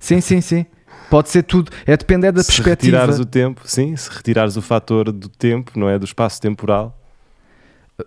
[0.00, 0.66] sim, sim, sim.
[1.10, 1.70] Pode ser tudo.
[1.86, 2.96] É depender da se perspectiva.
[2.96, 5.96] retirares o tempo, sim, se retirares o fator do tempo, não é?
[5.98, 6.98] Do espaço temporal,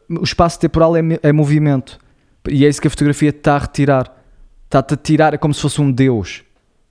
[0.10, 2.00] o espaço temporal é, é movimento
[2.50, 4.12] e é isso que a fotografia está a retirar.
[4.66, 6.44] Está-te a tirar, é como se fosse um Deus.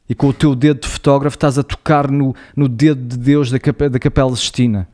[0.09, 3.51] E com o teu dedo de fotógrafo estás a tocar no, no dedo de Deus
[3.51, 4.87] da, cape- da Capela Sistina.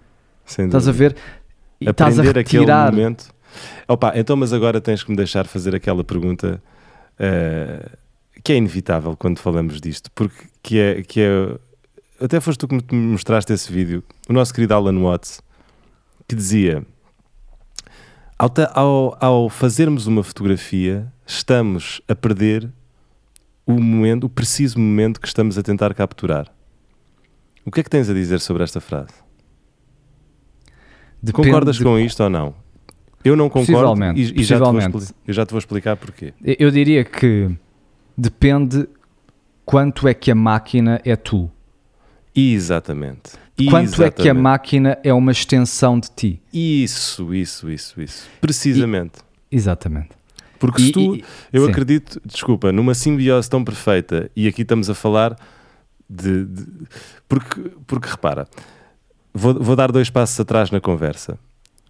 [0.46, 1.16] Estás a ver?
[1.80, 2.92] E estás a aprender aquele retirar.
[2.92, 3.32] momento.
[3.88, 6.62] Opa, então, mas agora tens que me deixar fazer aquela pergunta
[7.18, 7.88] eh,
[8.44, 12.94] que é inevitável quando falamos disto, porque que é, que é até foste tu que
[12.94, 15.40] me mostraste esse vídeo, o nosso querido Alan Watts,
[16.28, 16.84] que dizia
[18.40, 22.70] ao, ao, ao fazermos uma fotografia, estamos a perder
[23.66, 26.46] o momento, o preciso momento que estamos a tentar capturar.
[27.64, 29.12] O que é que tens a dizer sobre esta frase?
[31.22, 32.54] Depende Concordas de- com isto ou não?
[33.22, 36.32] Eu não concordo e, e já, te eu já te vou explicar porquê.
[36.42, 37.54] Eu diria que
[38.16, 38.88] depende
[39.66, 41.50] quanto é que a máquina é tu.
[42.34, 43.32] Exatamente.
[43.66, 44.42] Quanto é que a Exatamente.
[44.42, 46.42] máquina é uma extensão de ti.
[46.52, 48.28] Isso, isso, isso, isso.
[48.40, 49.18] Precisamente.
[49.50, 50.10] Exatamente.
[50.58, 51.70] Porque E- se tu, e- eu sim.
[51.70, 55.36] acredito, desculpa, numa simbiose tão perfeita, e aqui estamos a falar
[56.08, 56.44] de.
[56.44, 56.66] de-
[57.28, 58.46] porque, porque repara,
[59.32, 61.38] vou, vou dar dois passos atrás na conversa.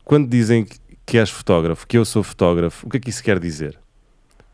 [0.04, 3.22] Quando dizem que, que és fotógrafo, que eu sou fotógrafo, o que é que isso
[3.22, 3.78] quer dizer?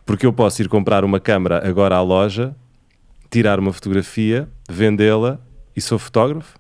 [0.05, 2.55] Porque eu posso ir comprar uma câmera agora à loja,
[3.31, 5.39] tirar uma fotografia, vendê-la
[5.77, 6.59] e sou fotógrafo?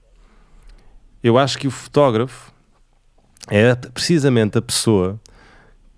[1.27, 2.53] Eu acho que o fotógrafo
[3.49, 5.21] é precisamente a pessoa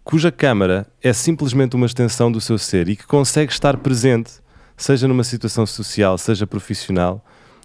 [0.03, 4.41] cuja câmara é simplesmente uma extensão do seu ser e que consegue estar presente,
[4.75, 7.23] seja numa situação social, seja profissional,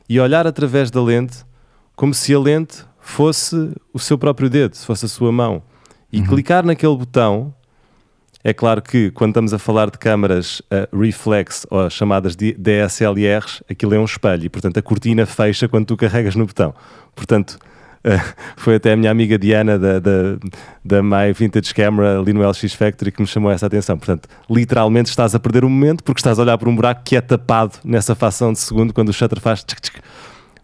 [0.10, 1.38] e olhar através da lente
[1.96, 3.56] como se a lente fosse
[3.94, 5.64] o seu próprio dedo, se fosse a sua mão.
[6.12, 7.56] E clicar naquele botão.
[8.44, 13.64] É claro que quando estamos a falar de câmaras eh, reflex ou chamadas de DSLRs,
[13.70, 16.76] aquilo é um espelho e, portanto, a cortina fecha quando tu carregas no botão.
[17.16, 17.58] Portanto,
[18.04, 18.20] eh,
[18.58, 20.38] foi até a minha amiga Diana da, da,
[20.84, 23.98] da My Vintage Camera ali no LX Factory que me chamou essa atenção.
[23.98, 27.16] Portanto, literalmente estás a perder o momento porque estás a olhar por um buraco que
[27.16, 30.02] é tapado nessa fração de segundo quando o shutter faz tchic, tchic.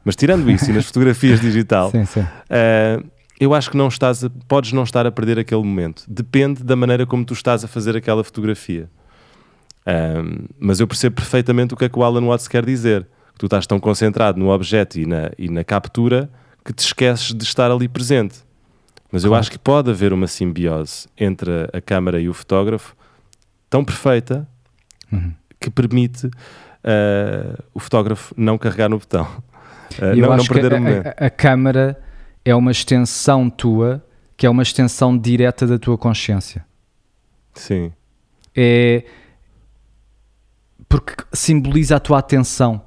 [0.03, 2.21] Mas tirando isso e nas fotografias digital, Sim, sim.
[2.21, 6.03] Uh, eu acho que não estás a- podes não estar a perder aquele momento.
[6.07, 8.89] Depende da maneira como tu estás a fazer aquela fotografia.
[9.87, 13.07] Um, mas eu percebo perfeitamente o que é que o Alan Watts quer dizer.
[13.37, 16.29] Tu estás tão concentrado no objeto e na, e na captura
[16.63, 18.39] que te esqueces de estar ali presente.
[19.11, 19.39] Mas eu Claro.
[19.39, 22.95] acho que pode haver uma simbiose entre a, a câmara e o fotógrafo
[23.69, 24.47] tão perfeita
[25.11, 25.33] Uhum.
[25.59, 29.23] que permite uh, o fotógrafo não carregar no botão.
[29.97, 31.07] Uh, não, não perder a, o momento.
[31.07, 31.97] a- a câmara
[32.43, 34.03] é uma extensão tua,
[34.35, 36.65] que é uma extensão direta da tua consciência.
[37.53, 37.91] Sim.
[38.55, 39.03] É
[40.87, 42.81] porque simboliza a tua atenção.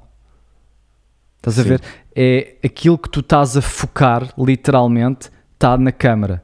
[1.37, 1.69] Estás a Sim.
[1.69, 1.81] ver?
[2.15, 6.43] É aquilo que tu estás a focar, literalmente, está na câmara.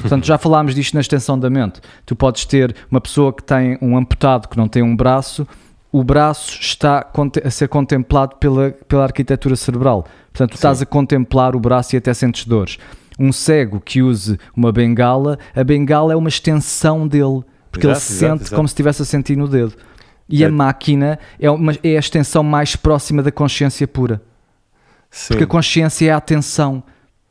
[0.00, 1.80] Portanto, já falámos disto na extensão da mente.
[2.04, 5.46] Tu podes ter uma pessoa que tem um amputado que não tem um braço,
[5.92, 7.06] o braço está
[7.44, 10.06] a ser contemplado pela, pela arquitetura cerebral.
[10.32, 10.84] Portanto, tu estás Sim.
[10.84, 12.78] a contemplar o braço e até sentes dores.
[13.18, 18.14] Um cego que use uma bengala, a bengala é uma extensão dele, porque Exato, ele
[18.14, 18.56] exato, sente exato.
[18.56, 19.74] como se estivesse a sentir no dedo.
[20.28, 20.50] E a É.
[20.50, 24.20] máquina é, uma, é a extensão mais próxima da consciência pura.
[25.10, 25.28] Sim.
[25.28, 26.82] Porque a consciência é a atenção.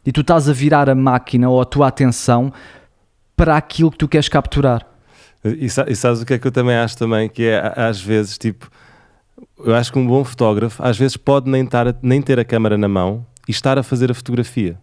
[0.05, 2.51] E tu estás a virar a máquina ou a tua atenção
[3.35, 4.87] para aquilo que tu queres capturar.
[5.45, 7.29] E, sa- e sabes o que é que eu também acho também?
[7.29, 8.69] Que é, às vezes, tipo,
[9.59, 12.45] eu acho que um bom fotógrafo, às vezes, pode nem, estar a- nem ter a
[12.45, 14.77] câmera na mão e estar a fazer a fotografia.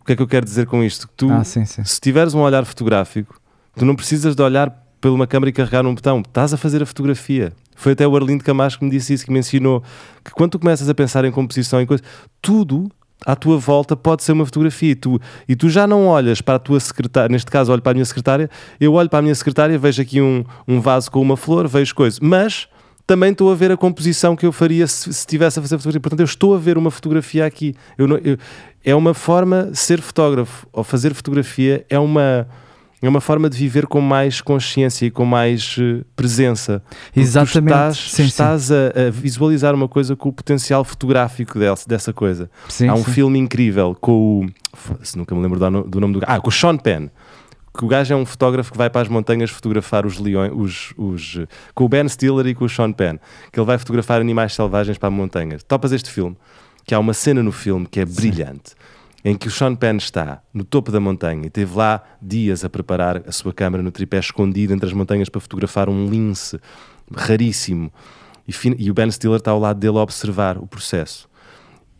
[0.00, 1.06] O que é que eu quero dizer com isto?
[1.08, 1.84] Que tu, Ah, sim, sim.
[1.84, 3.40] se tiveres um olhar fotográfico,
[3.76, 6.82] tu não precisas de olhar por uma câmera e carregar num botão, estás a fazer
[6.82, 7.52] a fotografia.
[7.74, 9.82] Foi até o Arlindo Camacho que me disse isso, que me ensinou
[10.24, 12.06] que quando tu começas a pensar em composição e coisas,
[12.40, 12.88] tudo
[13.26, 16.56] à tua volta pode ser uma fotografia e tu, e tu já não olhas para
[16.56, 18.48] a tua secretária, neste caso olho para a minha secretária,
[18.80, 21.94] eu olho para a minha secretária, vejo aqui um, um vaso com uma flor, vejo
[21.94, 22.68] coisas, mas
[23.06, 26.00] também estou a ver a composição que eu faria se, se estivesse a fazer fotografia.
[26.00, 27.74] Portanto, eu estou a ver uma fotografia aqui.
[27.98, 28.38] Eu não- eu-
[28.84, 32.46] é uma forma, ser fotógrafo ou fazer fotografia é uma,
[33.06, 36.82] é uma forma de viver com mais consciência e com mais eh, presença.
[37.14, 37.72] Exatamente.
[37.72, 38.22] Estás, Sim, sim.
[38.24, 38.76] estás a,
[39.08, 42.50] a visualizar uma coisa com o potencial fotográfico dessa, dessa coisa.
[42.68, 43.10] Sim, Há um sim.
[43.12, 44.12] filme incrível com
[44.44, 44.46] o.
[44.72, 46.20] foda-se, nunca me lembro do no- do nome do.
[46.26, 47.08] Ah, com o Sean Penn.
[47.76, 50.92] Que o gajo é um fotógrafo que vai para as montanhas fotografar os leões, os,
[50.94, 51.38] os,
[51.74, 53.16] com o Ben Stiller e com o Sean Penn,
[53.50, 55.62] que ele vai fotografar animais selvagens para montanhas.
[55.62, 56.36] Topas este filme,
[56.84, 58.74] que há uma cena no filme que é brilhante,
[59.24, 62.70] em que o Sean Penn está no topo da montanha e teve lá dias a
[62.70, 66.58] preparar a sua câmera no tripé escondido entre as montanhas para fotografar um lince
[67.14, 67.92] raríssimo.
[68.46, 71.28] E, e o Ben Stiller está ao lado dele a observar o processo.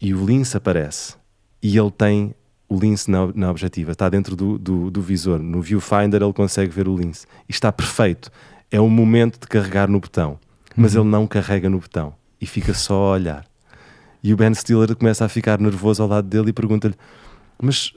[0.01, 1.14] E o lince aparece
[1.62, 2.34] e ele tem
[2.68, 5.38] o lince na, na objetiva, está dentro do, do, do visor.
[5.38, 7.26] No viewfinder ele consegue ver o lince.
[7.49, 8.30] E está perfeito.
[8.70, 10.38] É o momento de carregar no botão.
[10.74, 13.44] Mas ele não carrega no botão e fica só a olhar.
[14.22, 16.94] E o Ben Stiller começa a ficar nervoso ao lado dele e pergunta-lhe:
[17.62, 17.92] Mas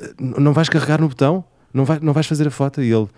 [0.00, 1.44] eh, não vais carregar no botão?
[1.74, 2.80] Não, vai, não vais fazer a foto?
[2.80, 3.08] E ele,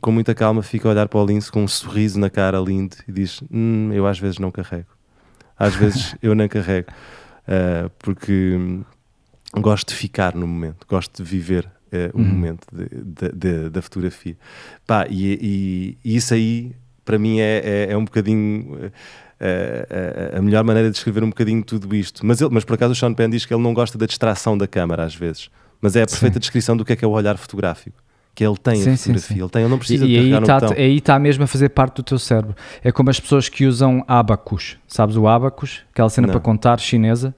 [0.00, 2.96] com muita calma, fica a olhar para o lince com um sorriso na cara lindo
[3.06, 4.88] e diz: "Hum, Eu às vezes não carrego.
[5.58, 6.88] Às vezes eu não carrego.
[7.46, 8.84] Ah, porque hum,
[9.60, 12.24] gosto de ficar no momento, gosto de viver eh, o Uhum.
[12.24, 14.36] momento de- de- de- da fotografia.
[14.86, 16.74] Pá, e, e- e isso aí
[17.04, 18.90] para mim é, é, é um bocadinho
[19.40, 19.86] eh,
[20.32, 22.24] a, a, a, melhor maneira de descrever um bocadinho tudo isto.
[22.24, 24.56] Mas, ele, mas por acaso o Sean Penn diz que ele não gosta da distração
[24.56, 25.50] da câmara às vezes,
[25.80, 26.40] mas é a perfeita sim.
[26.40, 28.02] descrição do que é que é o olhar fotográfico.
[28.34, 30.38] Que ele tem sim, a fotografia, sim, ele tem, ele não precisa e, de carregar
[30.38, 30.76] aí tá, botão.
[30.76, 32.56] Aí está mesmo a fazer parte do teu cérebro.
[32.82, 34.76] É como as pessoas que usam abacus.
[34.88, 35.82] Sabes o abacus?
[35.92, 36.32] Aquela cena não.
[36.32, 37.34] para contar chinesa.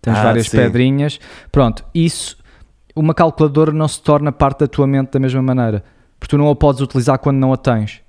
[0.00, 1.18] Tens ah, várias pedrinhas.
[1.50, 2.36] Pronto, isso,
[2.94, 5.82] uma calculadora não se torna parte da tua mente da mesma maneira.
[6.20, 8.01] Porque tu não a podes utilizar quando não a tens.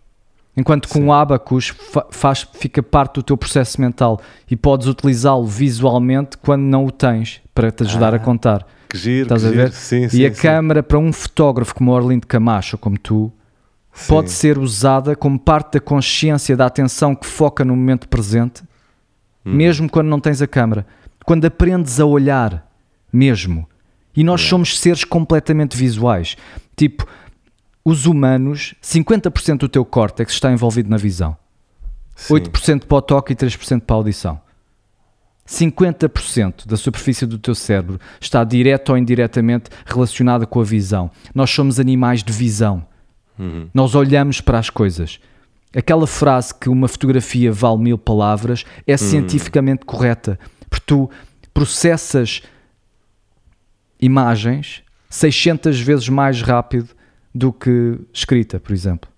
[0.55, 1.73] Enquanto que um abacus
[2.11, 7.41] faz, fica parte do teu processo mental e podes utilizá-lo visualmente quando não o tens
[7.55, 8.67] para te ajudar ah, a contar.
[8.87, 9.71] Que giro, Estás que a ver?
[9.71, 10.41] Sim, e sim, a sim.
[10.41, 13.31] câmara para um fotógrafo como Orlindo Camacho, como tu,
[14.07, 18.61] pode ser usada como parte da consciência da atenção que foca no momento presente,
[19.43, 19.53] hum.
[19.53, 20.85] mesmo quando não tens a câmara.
[21.25, 22.69] Quando aprendes a olhar,
[23.11, 23.67] mesmo.
[24.15, 26.35] E nós somos seres completamente visuais.
[26.75, 27.07] Tipo,
[27.85, 31.35] os humanos, 50% do teu córtex está envolvido na visão.
[32.15, 32.35] Sim.
[32.35, 34.39] 8% para o toque e 3% para a audição.
[35.47, 41.11] 50% da superfície do teu cérebro está direto ou indiretamente relacionada com a visão.
[41.35, 42.85] Nós somos animais de visão.
[43.37, 43.67] Uhum.
[43.73, 45.19] Nós olhamos para as coisas.
[45.75, 48.97] Aquela frase que uma fotografia vale mil palavras é uhum.
[48.97, 50.39] cientificamente correta.
[50.69, 51.09] Porque tu
[51.53, 52.41] processas
[53.99, 56.89] imagens 600 vezes mais rápido
[57.33, 59.09] do que escrita, por exemplo.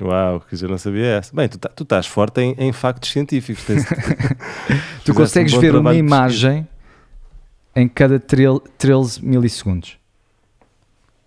[0.00, 1.34] Uau, que eu não sabia essa.
[1.34, 3.64] Bem, tu, tá, tu estás forte em, em factos científicos.
[3.64, 3.84] Tens,
[5.04, 6.66] tu consegues um ver uma imagem
[7.76, 9.98] em cada 13 milissegundos.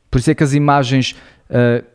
[0.10, 1.16] Por isso é que as imagens
[1.50, 1.86] uh,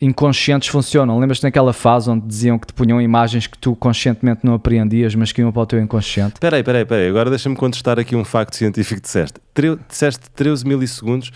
[0.00, 1.18] inconscientes funcionam.
[1.18, 5.32] Lembras-te naquela fase onde diziam que te punham imagens que tu conscientemente não apreendias, mas
[5.32, 6.34] que iam para o teu inconsciente?
[6.34, 7.08] Espera aí, espera aí, espera aí.
[7.08, 9.40] Agora deixa-me contestar aqui um facto científico que disseste.
[9.54, 11.32] Tre disseste 13 milissegundos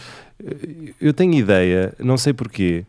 [1.01, 2.85] eu tenho ideia, não sei porquê,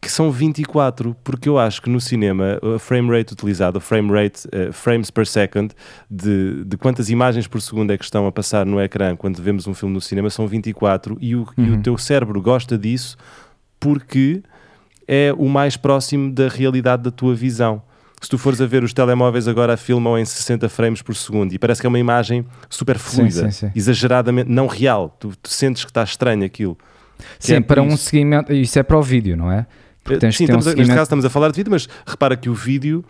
[0.00, 4.10] que são 24, porque eu acho que no cinema a frame rate utilizada, a frame
[4.12, 5.74] rate, uh, frames per second,
[6.10, 9.66] de, de quantas imagens por segundo é que estão a passar no ecrã quando vemos
[9.66, 11.64] um filme no cinema, são 24 e o, uhum.
[11.64, 13.16] e o teu cérebro gosta disso
[13.80, 14.42] porque
[15.06, 17.82] é o mais próximo da realidade da tua visão
[18.20, 21.58] se tu fores a ver os telemóveis agora filmam em 60 frames por segundo e
[21.58, 23.72] parece que é uma imagem super fluida, sim, sim, sim.
[23.74, 25.14] exageradamente não real.
[25.20, 26.76] Tu, tu, sentes que está estranho aquilo.
[27.38, 29.66] Sim, é para um seguimento, isso é para o vídeo, não é?
[30.02, 30.76] Porque tens sim, um seguimento...
[30.76, 33.04] neste caso estamos a falar de vídeo, mas repara que o vídeo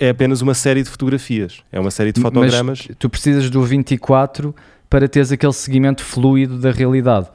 [0.00, 2.86] é apenas uma série de fotografias, é uma série de fotogramas.
[2.88, 4.54] Mas tu precisas do 24
[4.88, 7.28] para teres aquele seguimento fluido da realidade.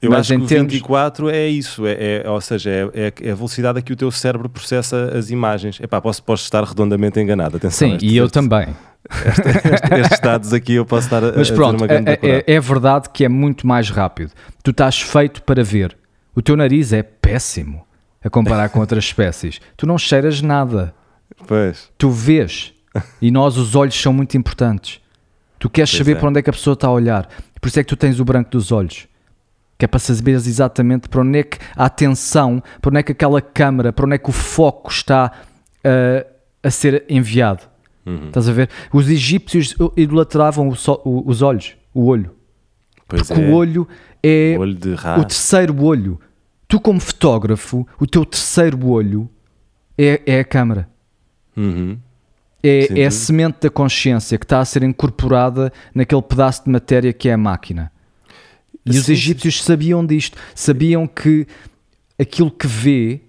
[0.00, 0.72] Eu Mas acho que o termos...
[0.72, 4.10] 24 é isso, é, é ou seja, é, é, a velocidade a que o teu
[4.10, 5.80] cérebro processa as imagens.
[5.80, 7.88] Epá, posso, posso estar redondamente enganado, atenção.
[7.88, 8.68] Sim, este, e eu este, também.
[9.26, 13.08] Este, estes dados aqui eu posso estar a, Mas pronto, a é, é, é verdade
[13.10, 14.32] que é muito mais rápido.
[14.62, 15.96] Tu estás feito para ver.
[16.34, 17.86] O teu nariz é péssimo
[18.22, 19.60] a comparar com outras espécies.
[19.76, 20.94] Tu não cheiras nada.
[21.46, 21.90] Pois.
[21.96, 22.72] Tu vês.
[23.20, 25.00] E nós, os olhos, são muito importantes.
[25.58, 26.20] Tu queres pois saber é.
[26.20, 27.28] para onde é que a pessoa está a olhar.
[27.60, 29.06] Por isso é que tu tens o branco dos olhos
[29.78, 33.12] que é para saberes exatamente para onde é que a atenção, para onde é que
[33.12, 35.32] aquela câmara, para onde é que o foco está
[35.84, 37.62] uh, a ser enviado.
[38.06, 38.28] Uhum.
[38.28, 38.68] Estás a ver?
[38.92, 42.34] Os egípcios idolatravam o so, o, os olhos, o olho.
[43.08, 43.46] Pois porque é.
[43.46, 43.88] o olho
[44.22, 44.78] é o, olho
[45.18, 46.20] o terceiro olho.
[46.66, 49.28] Tu, como fotógrafo, o teu terceiro olho
[49.98, 50.88] é, é a câmara.
[51.56, 51.98] Uhum.
[52.62, 57.12] É, é a semente da consciência que está a ser incorporada naquele pedaço de matéria
[57.12, 57.92] que é a máquina.
[58.86, 59.64] E sim, os egípcios sim.
[59.64, 61.46] sabiam disto, sabiam que
[62.18, 63.20] aquilo que vê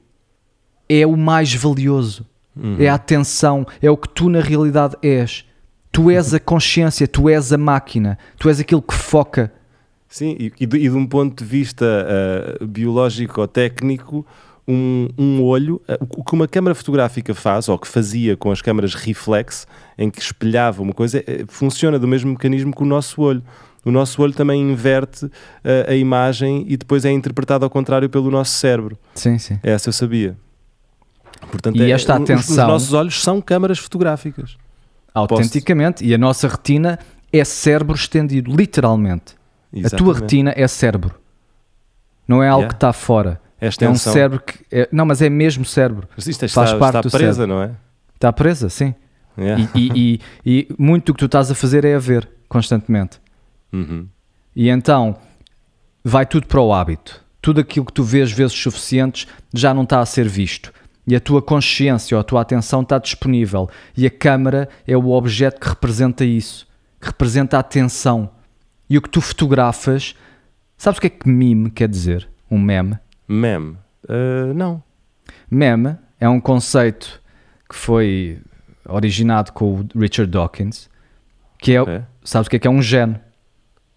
[0.87, 2.25] é o mais valioso,
[2.55, 2.77] uhum.
[2.79, 5.45] é a atenção, é o que tu na realidade és.
[5.91, 9.51] Tu és a consciência, tu és a máquina, tu és aquilo que foca.
[10.09, 11.85] Sim, e, e, de, e de, um ponto de vista
[12.61, 14.25] uh, biológico ou técnico,
[14.67, 18.61] um, um olho, uh, o que uma câmara fotográfica faz, ou que fazia com as
[18.61, 19.65] câmaras reflex,
[19.97, 23.43] em que espelhava uma coisa, uh, funciona do mesmo mecanismo que o nosso olho
[23.85, 25.31] o nosso olho também inverte uh,
[25.87, 28.97] a imagem e depois é interpretado ao contrário pelo nosso cérebro.
[29.13, 29.59] Sim, sim.
[29.61, 30.35] Essa eu sabia.
[31.51, 32.39] Portanto, e esta é, atenção...
[32.39, 34.57] Os, os, nossos olhos são câmaras fotográficas.
[35.13, 35.99] Autenticamente.
[35.99, 36.05] Posso...
[36.05, 36.97] E a nossa retina
[37.31, 39.35] é cérebro estendido, literalmente.
[39.71, 39.95] Exatamente.
[39.95, 41.15] A tua retina é cérebro.
[42.27, 42.69] Não é algo yeah.
[42.69, 43.39] que está fora.
[43.61, 44.65] É, é um cérebro que...
[44.71, 44.89] É...
[44.91, 46.07] não, mas é mesmo cérebro.
[46.17, 47.55] Mas isto Faz está, parte está presa, cérebro.
[47.55, 47.71] não é?
[48.15, 48.95] Está presa, sim.
[49.37, 49.69] Yeah.
[49.75, 53.19] E, e, e, e muito do que tu estás a fazer é a ver constantemente.
[53.75, 54.07] Uhum.
[54.55, 55.17] E então
[56.03, 57.23] vai tudo para o hábito.
[57.41, 60.71] Tudo aquilo que tu vês vezes suficientes já não está a ser visto.
[61.07, 63.69] E a tua consciência ou a tua atenção está disponível.
[63.95, 66.67] E a câmara é o objeto que representa isso,
[66.99, 68.31] que representa a atenção.
[68.89, 70.15] E o que tu fotografas,
[70.77, 72.27] sabes o que é que meme quer dizer?
[72.49, 72.97] Um meme?
[73.27, 73.77] Meme?
[74.03, 74.81] Uh, não.
[75.49, 77.21] Meme é um conceito
[77.69, 78.39] que foi
[78.87, 80.89] originado com o Richard Dawkins,
[81.59, 83.19] que é, sabes o que é que é um gene?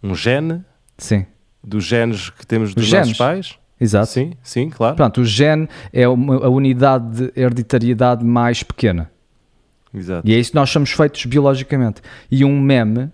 [0.03, 0.65] Um gene
[0.97, 1.27] Sim,
[1.63, 3.59] dos genes que temos dos nossos pais?
[3.81, 4.07] exato.
[4.11, 4.97] Sim, sim, claro.
[4.97, 9.11] Pronto, o gene é uma- a unidade de hereditariedade mais pequena.
[9.93, 10.27] Exato.
[10.29, 12.01] E é isso que nós somos feitos biologicamente.
[12.31, 13.11] E um meme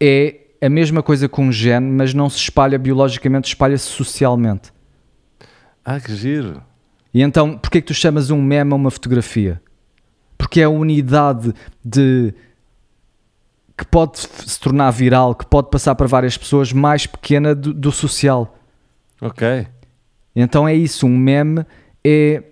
[0.00, 4.72] é a mesma coisa que um gene, mas não se espalha biologicamente, espalha-se socialmente.
[5.84, 6.62] Ah, que giro.
[7.12, 9.60] E então, porquê que tu chamas um meme a uma fotografia?
[10.38, 11.52] Porque é a unidade
[11.84, 12.32] de
[13.76, 17.90] que pode se tornar viral, que pode passar para várias pessoas, mais pequena do, do
[17.90, 18.56] social.
[19.20, 19.66] Ok.
[20.34, 21.64] Então é isso, um meme
[22.04, 22.42] é.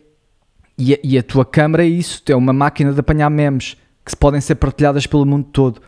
[0.79, 4.17] E a, e a tua câmara é isso, é uma máquina de apanhar memes que
[4.17, 5.83] podem ser partilhadas pelo mundo todo.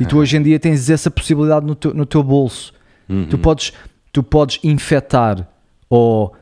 [0.00, 2.72] E tu hoje em dia tens essa possibilidade no teu, no teu bolso.
[3.08, 3.26] Uhum.
[3.28, 3.72] Tu, podes,
[4.10, 5.46] tu podes infectar
[5.88, 6.34] ou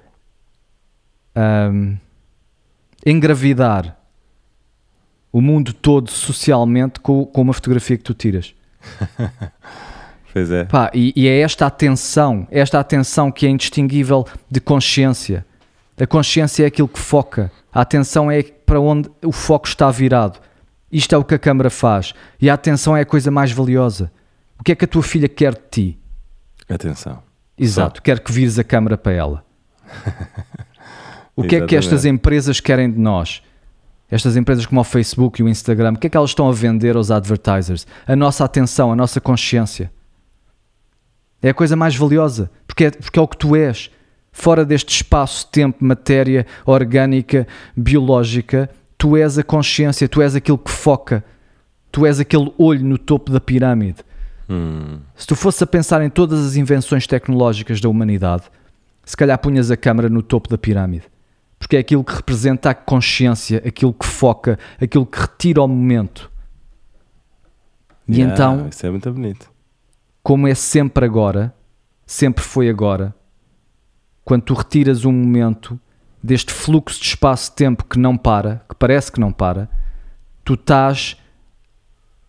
[1.34, 1.96] ahm,
[3.04, 3.97] engravidar
[5.32, 8.54] o mundo todo socialmente com, com uma fotografia que tu tiras.
[10.30, 10.64] Pois é.
[10.64, 15.44] Pá, e, e é esta atenção, esta atenção que é indistinguível de consciência.
[15.98, 20.38] A consciência é aquilo que foca, a atenção é para onde o foco está virado.
[20.92, 22.14] Isto é o que a câmara faz.
[22.40, 24.12] E a atenção é a coisa mais valiosa.
[24.60, 25.98] O que é que a tua filha quer de ti?
[26.68, 27.22] Atenção.
[27.56, 29.44] Exato, quer que vires a câmara para ela.
[31.34, 33.44] O que é que estas empresas querem de nós?
[34.10, 36.52] Estas empresas como o Facebook e o Instagram, o que é que elas estão a
[36.52, 37.86] vender aos advertisers?
[38.06, 39.92] A nossa atenção, a nossa consciência.
[41.42, 43.90] É a coisa mais valiosa, porque é, porque é o que tu és.
[44.32, 47.46] Fora deste espaço, tempo, matéria orgânica,
[47.76, 51.22] biológica, tu és a consciência, tu és aquilo que foca,
[51.92, 53.98] tu és aquele olho no topo da pirâmide.
[54.48, 55.00] Hum.
[55.14, 58.44] Se tu fosse a pensar em todas as invenções tecnológicas da humanidade,
[59.04, 61.04] se calhar punhas a câmara no topo da pirâmide.
[61.68, 66.30] Porque é aquilo que representa a consciência, aquilo que foca, aquilo que retira o momento.
[68.08, 69.52] E Yeah, então, Isso é muito bonito.
[70.22, 71.54] como é sempre agora,
[72.06, 73.14] sempre foi agora,
[74.24, 75.78] quando tu retiras um momento
[76.22, 79.68] deste fluxo de espaço-tempo que não para, que parece que não para,
[80.42, 81.18] tu estás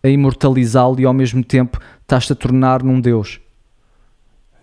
[0.02, 3.40] a imortalizá-lo e ao mesmo tempo estás-te a tornar num Deus.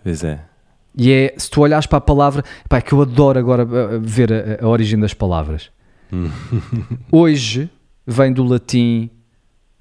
[0.04, 0.47] Pois é.
[0.96, 4.00] E é, se tu olhares para a palavra, pá, é que eu adoro agora uh,
[4.00, 5.70] ver a, a origem das palavras.
[7.12, 7.70] Hoje
[8.06, 9.10] vem do latim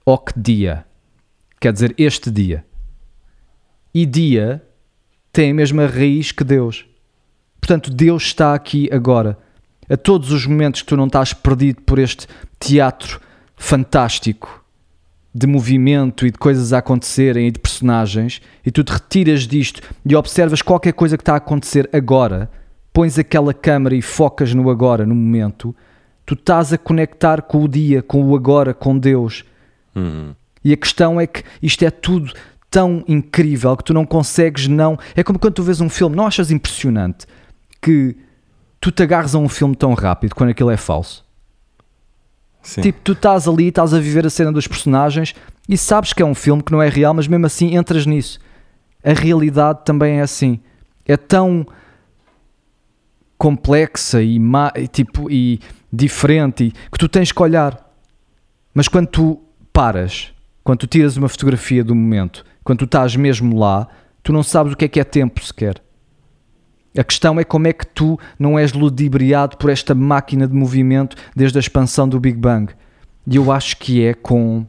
[0.05, 0.85] hoc dia,
[1.59, 2.65] quer dizer este dia.
[3.93, 4.61] E dia
[5.31, 6.85] tem a mesma raiz que Deus.
[7.59, 9.37] Portanto, Deus está aqui agora.
[9.89, 12.27] A todos os momentos que tu não estás perdido por este
[12.59, 13.21] teatro
[13.55, 14.63] fantástico
[15.37, 19.81] de movimento e de coisas a acontecerem e de personagens, e tu te retiras disto
[20.03, 22.49] e observas qualquer coisa que está a acontecer agora,
[22.91, 25.75] pões aquela câmera e focas no agora, no momento,
[26.25, 29.45] tu estás a conectar com o dia, com o agora, com Deus.
[29.95, 30.33] Uhum.
[30.63, 32.33] E a questão é que isto é tudo
[32.71, 34.97] tão incrível que tu não consegues não.
[35.15, 37.27] É como quando tu vês um filme, não achas impressionante
[37.79, 38.17] que
[38.81, 41.26] tu te agarres a um filme tão rápido quando aquilo é falso?
[42.67, 42.81] Sim.
[42.81, 45.33] Tipo, tu estás ali, estás a viver a cena dos personagens
[45.69, 48.39] e sabes que é um filme que não é real, mas mesmo assim entras nisso.
[49.01, 50.59] A realidade também é assim.
[51.05, 51.65] É tão
[53.37, 55.59] complexa e, ma- e, tipo, e
[55.91, 57.89] diferente e- que tu tens que olhar.
[58.73, 59.41] Mas quando tu
[59.71, 63.87] paras, quando tu tiras uma fotografia do momento, quando tu estás mesmo lá,
[64.21, 65.81] tu não sabes o que é que é tempo sequer.
[66.97, 71.15] A questão é como é que tu não és ludibriado por esta máquina de movimento
[71.35, 72.73] desde a expansão do Big Bang.
[73.25, 74.65] E eu acho que é com,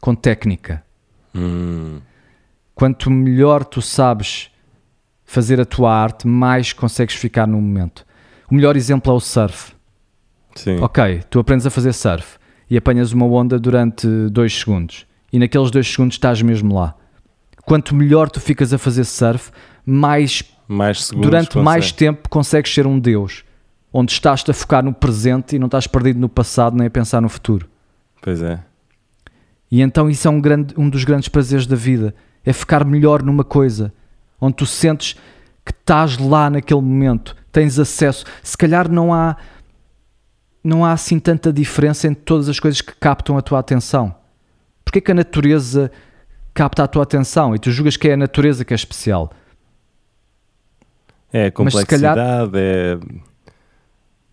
[0.00, 0.84] com técnica.
[1.34, 2.00] Hum.
[2.74, 4.50] Quanto melhor tu sabes
[5.24, 8.04] fazer a tua arte, mais consegues ficar no momento.
[8.50, 9.72] O melhor exemplo é o surf.
[10.54, 10.78] Sim.
[10.80, 12.36] Ok, tu aprendes a fazer surf
[12.68, 16.94] e apanhas uma onda durante dois segundos e naqueles dois segundos estás mesmo lá.
[17.64, 19.50] Quanto melhor tu ficas a fazer surf,
[19.84, 21.98] mais Mais durante mais consegue.
[21.98, 23.44] tempo consegues ser um Deus,
[23.92, 27.20] onde estás-te a focar no presente e não estás perdido no passado nem a pensar
[27.20, 27.68] no futuro.
[28.20, 28.60] Pois é.
[29.70, 32.14] E então isso é um, grande, um dos grandes prazeres da vida,
[32.44, 33.92] é ficar melhor numa coisa,
[34.40, 35.14] onde tu sentes
[35.64, 38.24] que estás lá naquele momento, tens acesso.
[38.42, 39.36] Se calhar não há
[40.64, 44.14] não há assim tanta diferença entre todas as coisas que captam a tua atenção.
[44.84, 45.90] Porquê que a natureza
[46.54, 49.32] capta a tua atenção e tu julgas que é a natureza que é especial?
[51.32, 52.98] É Mas se calhar- complexidade, é.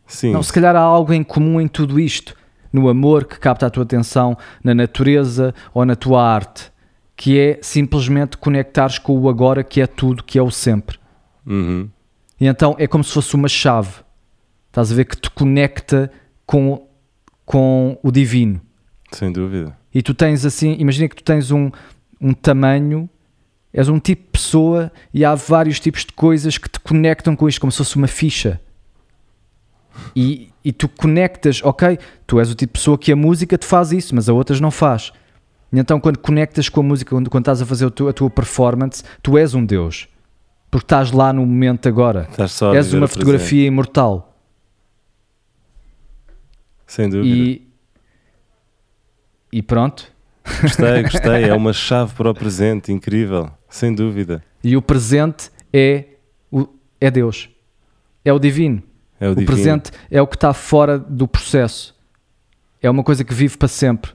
[0.05, 0.31] Sim.
[0.33, 2.35] Não, se calhar há algo em comum em tudo isto,
[2.73, 6.71] no amor que capta a tua atenção, na natureza ou na tua arte,
[7.15, 10.97] que é simplesmente conectares com o agora, que é tudo, que é o sempre.
[11.45, 11.89] Uhum.
[12.39, 13.91] E então é como se fosse uma chave.
[14.67, 16.11] Estás a ver que te conecta
[16.45, 16.87] com,
[17.45, 18.61] com o divino.
[19.11, 19.75] Sem dúvida.
[19.93, 21.69] E tu tens assim, imagina que tu tens um,
[22.21, 23.09] um tamanho,
[23.73, 27.47] és um tipo de pessoa e há vários tipos de coisas que te conectam com
[27.47, 28.59] isto, como se fosse uma ficha.
[30.15, 33.65] E, e tu conectas, ok, tu és o tipo de pessoa que a música te
[33.65, 35.11] faz isso, mas a outras não faz.
[35.71, 39.03] E então quando conectas com a música, quando, quando estás a fazer a tua, performance,
[39.21, 40.07] tu és um Deus.
[40.71, 42.27] Porque estás lá no momento agora.
[42.29, 44.21] Estás só és uma fotografia imortal.
[44.21, 44.39] presente.
[46.87, 47.35] Sem dúvida.
[47.35, 47.67] E,
[49.51, 50.11] e pronto.
[50.61, 51.43] Gostei, gostei.
[51.45, 53.51] É uma chave para o presente, incrível.
[53.69, 54.43] Sem dúvida.
[54.63, 56.05] E o presente é,
[56.51, 56.67] o,
[56.99, 57.49] é Deus.
[58.25, 58.81] É o divino.
[59.19, 59.51] É o, O, divino.
[59.51, 61.95] presente é o que está fora do processo.
[62.81, 64.11] É uma coisa que vive para sempre.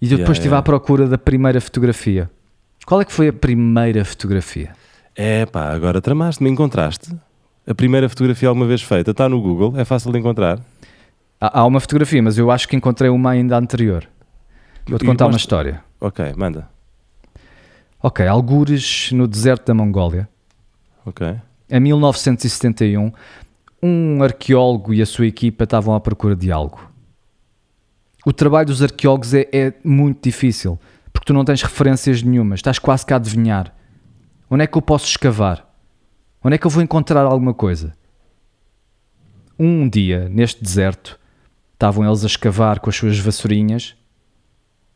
[0.00, 0.58] E eu Yeah, depois estive yeah.
[0.60, 2.30] à procura da primeira fotografia.
[2.86, 4.72] Qual é que foi a primeira fotografia?
[5.14, 7.14] É pá, agora tramaste-me, encontraste?
[7.66, 10.60] A primeira fotografia alguma vez feita está no Google, é fácil de encontrar.
[11.40, 14.06] Há, há uma fotografia, mas eu acho que encontrei uma ainda anterior.
[14.86, 15.82] Vou-te contar uma história.
[16.00, 16.68] Ok, manda.
[18.06, 20.28] Ok, algures no deserto da Mongólia,
[21.04, 21.26] Ok.
[21.68, 23.12] em 1971,
[23.82, 26.88] um arqueólogo e a sua equipa estavam à procura de algo.
[28.24, 30.78] O trabalho dos arqueólogos é, é muito difícil,
[31.12, 33.74] porque tu não tens referências nenhumas, estás quase que a adivinhar.
[34.48, 35.68] Onde é que eu posso escavar?
[36.44, 37.92] Onde é que eu vou encontrar alguma coisa?
[39.58, 41.18] Um dia, neste deserto,
[41.72, 43.96] estavam eles a escavar com as suas vassourinhas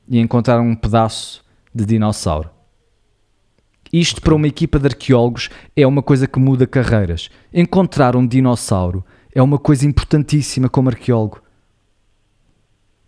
[0.07, 1.45] e encontraram um pedaço
[1.75, 2.60] de dinossauro.
[3.93, 7.29] Isto para uma equipa de arqueólogos é uma coisa que muda carreiras.
[7.53, 11.43] Encontrar um dinossauro é uma coisa importantíssima como arqueólogo.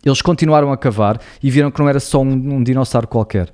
[0.03, 3.53] Eles continuaram a cavar e viram que não era só um, um dinossauro qualquer.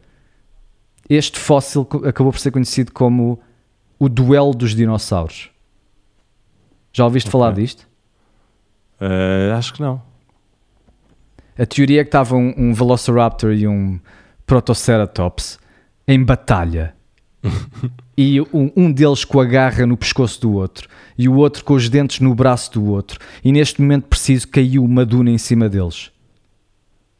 [1.07, 3.39] Este fóssil acabou por ser conhecido como
[3.99, 5.51] o duelo dos dinossauros.
[6.91, 7.87] Já ouviste falar disto?
[8.99, 10.01] Eh, acho que não.
[11.57, 13.99] A teoria é que estava um, um Velociraptor e um
[14.45, 15.59] Protoceratops
[16.07, 16.95] em batalha.
[18.17, 20.87] E um, um deles com a garra no pescoço do outro
[21.17, 23.19] e o outro com os dentes no braço do outro.
[23.43, 26.11] E neste momento preciso caiu uma duna em cima deles.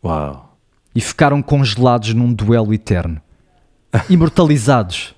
[0.04, 0.58] Uau.
[0.96, 3.22] E ficaram congelados num duelo eterno.
[4.10, 5.16] Imortalizados.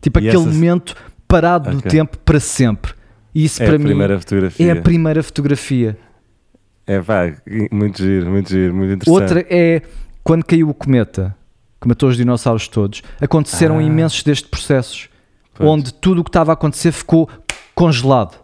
[0.00, 0.94] Tipo E aquele essas- momento
[1.26, 1.90] parado no Ok.
[1.90, 2.92] tempo para sempre.
[3.34, 3.84] E isso É para mim
[4.58, 5.98] é a primeira fotografia.
[6.86, 7.32] É pá,
[7.70, 9.20] muito giro, muito giro, muito interessante.
[9.22, 9.82] Outra é
[10.22, 11.36] quando caiu o cometa,
[11.80, 13.82] que matou os dinossauros todos, aconteceram Ah.
[13.82, 15.08] imensos destes processos,
[15.54, 15.68] Pois.
[15.68, 17.28] onde tudo o que estava a acontecer ficou
[17.74, 18.36] congelado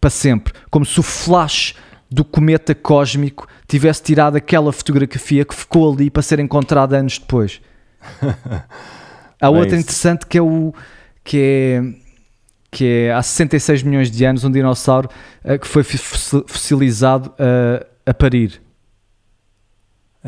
[0.00, 1.74] para sempre, como se o flash
[2.10, 7.60] do cometa cósmico tivesse tirado aquela fotografia que ficou ali para ser encontrada anos depois.
[9.40, 10.72] Há Bem, outra interessante que é o
[11.24, 11.82] que é
[12.70, 15.08] que é há 66 milhões de anos um dinossauro
[15.44, 18.62] eh, que foi fossi- fossilizado eh, a parir.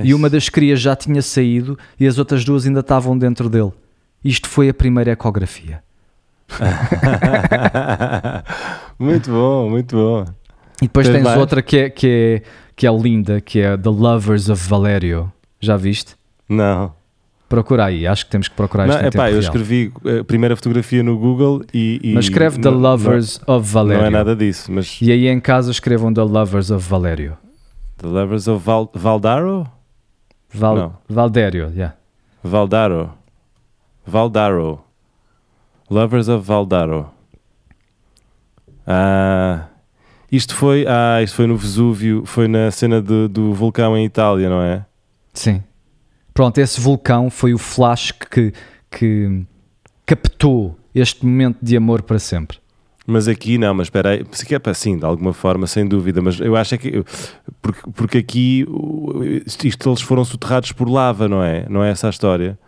[0.03, 3.73] E uma das crias já tinha saído e as outras duas ainda estavam dentro dele.
[4.25, 5.83] Isto foi a primeira ecografia.
[8.99, 10.25] muito bom, muito bom.
[10.83, 11.39] E depois Tens tens mais?
[11.39, 12.43] outra que é, que, é,
[12.75, 15.33] que é linda, que é The Lovers of Valerio.
[15.61, 16.15] Já viste?
[16.49, 16.93] Não.
[17.49, 21.03] Procura aí, acho que temos que procurar isto não epá, eu escrevi a primeira fotografia
[21.03, 22.01] no Google e.
[22.03, 24.01] e Mas escreve The não- Lovers of Não, Valerio.
[24.01, 24.99] não é nada disso, mas.
[25.01, 27.37] E aí em casa escrevam The Lovers of Valerio.
[27.99, 29.69] The Lovers of Val, Valdaro?
[30.55, 30.97] Val, Não.
[31.09, 31.97] Valdério, yeah.
[32.43, 33.13] Valdaro.
[34.07, 34.81] Valdaro.
[35.91, 37.11] Lovers of Valdaro.
[38.87, 39.67] Ah,
[40.31, 44.49] isto foi, ah, isto foi no Vesúvio, foi na cena do, do vulcão em Itália,
[44.49, 44.85] não é?
[45.33, 45.63] Sim.
[46.33, 48.53] Pronto, esse vulcão foi o flash que,
[48.91, 49.45] que
[50.07, 52.59] captou este momento de amor para sempre.
[53.07, 55.87] Mas aqui não, mas espera aí, se que é para sim, de alguma forma, sem
[55.87, 57.05] dúvida, mas eu acho é que
[57.61, 58.67] porque, porque aqui
[59.23, 61.67] isto eles foram soterrados por lava, não é?
[61.69, 62.59] Não é essa a história?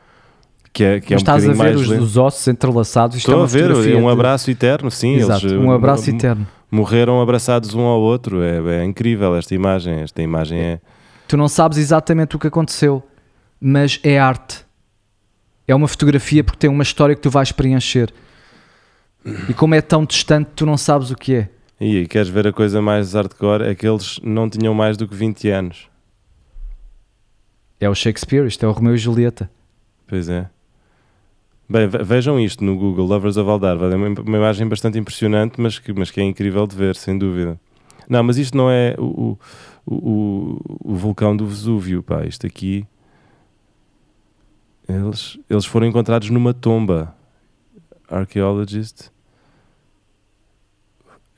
[0.72, 3.16] Que é, que é Mas um estás a ver os, os ossos entrelaçados.
[3.16, 5.14] Isto Estou é a ver, é um abraço eterno, sim.
[5.14, 6.46] Exato, eles um uh, abraço eterno.
[6.70, 8.42] morreram abraçados um ao outro.
[8.42, 10.00] É, é incrível esta imagem.
[10.00, 10.80] Esta imagem é.
[11.26, 13.02] Tu não sabes exatamente o que aconteceu,
[13.58, 14.66] mas é arte.
[15.66, 18.12] É uma fotografia porque tem uma história que tu vais preencher.
[19.48, 21.48] E como é tão distante, tu não sabes o que é.
[21.80, 23.64] E queres ver a coisa mais hardcore?
[23.64, 25.88] É que eles não tinham mais do que 20 anos.
[27.80, 29.50] É o Shakespeare, isto é o Romeu e Julieta.
[30.06, 30.48] Pois é.
[31.68, 33.92] Bem, ve- vejam isto no Google, Lovers of Aldarva.
[33.92, 37.18] É uma, uma imagem bastante impressionante, mas que, mas que é incrível de ver, sem
[37.18, 37.60] dúvida.
[38.08, 39.36] Não, mas isto não é o,
[39.84, 42.24] o, o, o vulcão do Vesúvio, pá.
[42.24, 42.86] Isto aqui.
[44.88, 47.14] Eles, eles foram encontrados numa tomba.
[48.08, 49.10] Archaeologist.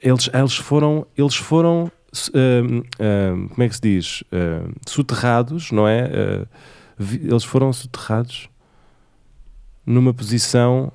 [0.03, 1.91] eles, eles foram, eles foram
[2.29, 4.25] uh, uh, como é que se diz?
[4.87, 6.47] Soterrados, não é?
[6.99, 8.49] eles foram soterrados
[9.87, 10.91] numa posição.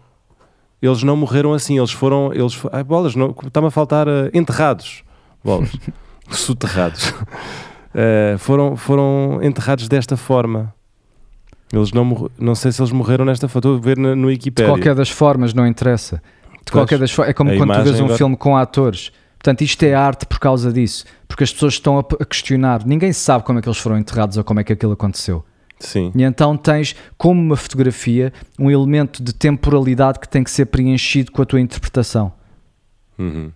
[0.82, 2.34] Eles não morreram assim, eles foram.
[2.34, 3.14] Eles, ai, bolas,
[3.46, 5.04] está-me a faltar enterrados.
[5.44, 5.70] Bolas.
[6.30, 7.14] soterrados.
[8.40, 10.74] foram, foram enterrados desta forma.
[11.74, 13.76] Eles não, não sei se eles morreram nesta foto.
[13.76, 14.66] Estou a ver no, no Wikipedia.
[14.66, 16.22] De qualquer das formas, não interessa.
[16.64, 18.18] De qualquer das formas, é como quando tu vês um agora...
[18.18, 19.12] filme com atores.
[19.44, 21.04] Portanto, isto é arte por causa disso.
[21.28, 22.86] Porque as pessoas estão a, questionar.
[22.86, 25.44] Ninguém sabe como é que eles foram enterrados ou como é que aquilo aconteceu.
[25.78, 26.14] Sim.
[26.16, 31.30] E então tens, como uma fotografia, um elemento de temporalidade que tem que ser preenchido
[31.30, 32.32] com a tua interpretação.
[33.20, 33.52] Uhum.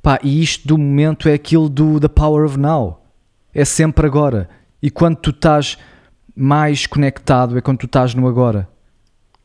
[0.00, 3.04] Pá, e isto do momento é aquilo do The Power of Now.
[3.52, 4.48] É sempre agora.
[4.82, 5.76] E quando tu estás
[6.34, 8.66] mais conectado é quando tu estás no agora.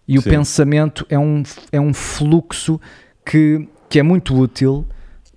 [0.07, 0.19] E Sim.
[0.19, 2.79] o pensamento é um, é um fluxo
[3.25, 4.87] que, que é muito útil,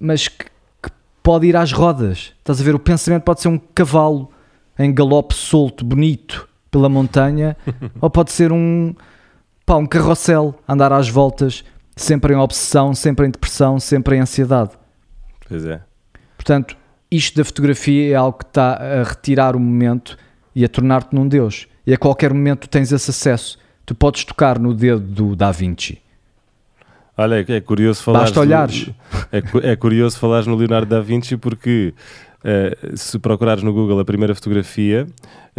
[0.01, 0.47] mas que,
[0.83, 0.91] que,
[1.23, 2.33] pode ir às rodas.
[2.39, 2.75] Estás a ver?
[2.75, 4.31] O pensamento pode ser um cavalo
[4.79, 7.57] em galope solto, bonito, pela montanha,
[8.01, 8.95] ou pode ser um,
[9.67, 11.63] pá, um carrossel, andar às voltas,
[11.95, 14.71] sempre em obsessão, sempre em depressão, sempre em ansiedade.
[15.47, 15.83] Pois é.
[16.37, 16.77] Portanto,
[17.11, 20.17] isto da fotografia é algo que está a retirar o momento
[20.55, 21.67] e a tornar-te num Deus.
[21.87, 23.59] E a qualquer momento tu tens esse acesso.
[23.85, 26.01] Tu podes tocar no dedo do Da Vinci.
[27.21, 28.21] Olha, é curioso falar.
[28.21, 28.91] Basta olhares.
[29.31, 31.93] É, é curioso falar no Leonardo da Vinci porque
[32.45, 35.07] uh, se procurares no Google a primeira fotografia,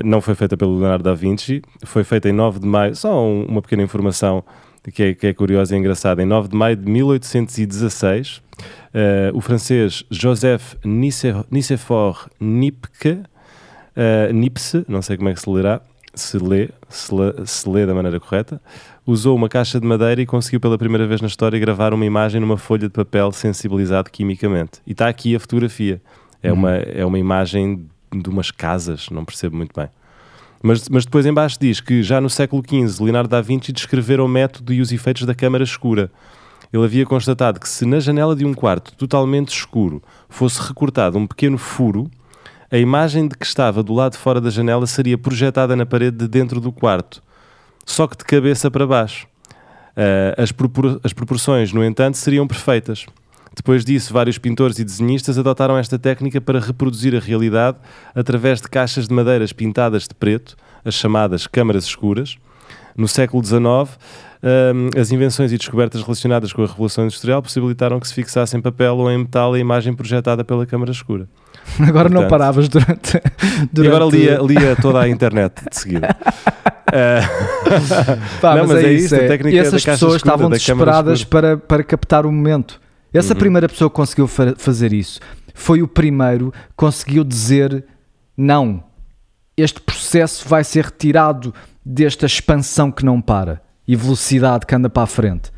[0.03, 2.95] não foi feita pelo Leonardo da Vinci, foi feita em 9 de maio.
[2.95, 4.43] Só um, uma pequena informação
[4.91, 6.24] que é, que é curiosa e engraçada.
[6.24, 8.41] Em 9 de maio de 1816, uh,
[8.93, 13.20] eh, o francês Joseph Nicéphore Nipke
[13.91, 15.82] Uh, Nipse, não sei como é que se lerá,
[16.14, 18.62] se lê, se lê, se lê da maneira correta,
[19.06, 22.39] usou uma caixa de madeira e conseguiu pela primeira vez na história gravar uma imagem
[22.39, 24.82] numa folha de papel sensibilizado quimicamente.
[24.86, 26.02] E está aqui a fotografia.
[26.43, 26.60] É, uhum.
[26.60, 29.89] uma, é uma imagem de umas casas, não percebo muito bem.
[30.62, 34.28] Mas, mas depois embaixo diz que já no século XV Leonardo da Vinci descrevera o
[34.28, 36.12] método e os efeitos da câmara escura.
[36.72, 41.28] Ele havia constatado que se na janela de um quarto totalmente escuro fosse recortado um
[41.28, 42.10] pequeno furo,
[42.72, 46.18] a imagem de que estava do lado de fora da janela seria projetada na parede
[46.18, 47.22] de dentro do quarto,
[47.86, 49.27] só que de cabeça para baixo.
[49.91, 53.05] Uh, as, propor as proporções, no entanto, seriam perfeitas.
[53.55, 57.77] Depois disso, vários pintores e desenhistas adotaram esta técnica para reproduzir a realidade
[58.15, 60.55] através de caixas de madeiras pintadas de preto,
[60.86, 62.38] as chamadas câmaras escuras.
[62.95, 63.61] No século XIX,
[64.41, 68.61] um, as invenções e descobertas relacionadas com a Revolução Industrial possibilitaram que se fixasse em
[68.61, 71.27] papel ou em metal a imagem projetada pela câmara escura.
[71.80, 73.22] Agora Portanto, não paravas durante,
[73.72, 73.82] durante...
[73.82, 76.16] E agora lia, lia toda a internet de seguida.
[78.41, 79.26] Pá, não, mas, mas é, é, isso, é.
[79.26, 82.82] a técnica e essas pessoas escura, estavam desesperadas para, para captar o momento.
[83.14, 83.39] Essa uhum.
[83.39, 85.20] primeira pessoa que conseguiu fa fazer isso
[85.53, 87.86] foi o primeiro que conseguiu dizer
[88.36, 88.84] não.
[89.55, 91.53] Este processo vai ser retirado
[91.86, 95.51] desta expansão que não para e velocidade que anda para a frente.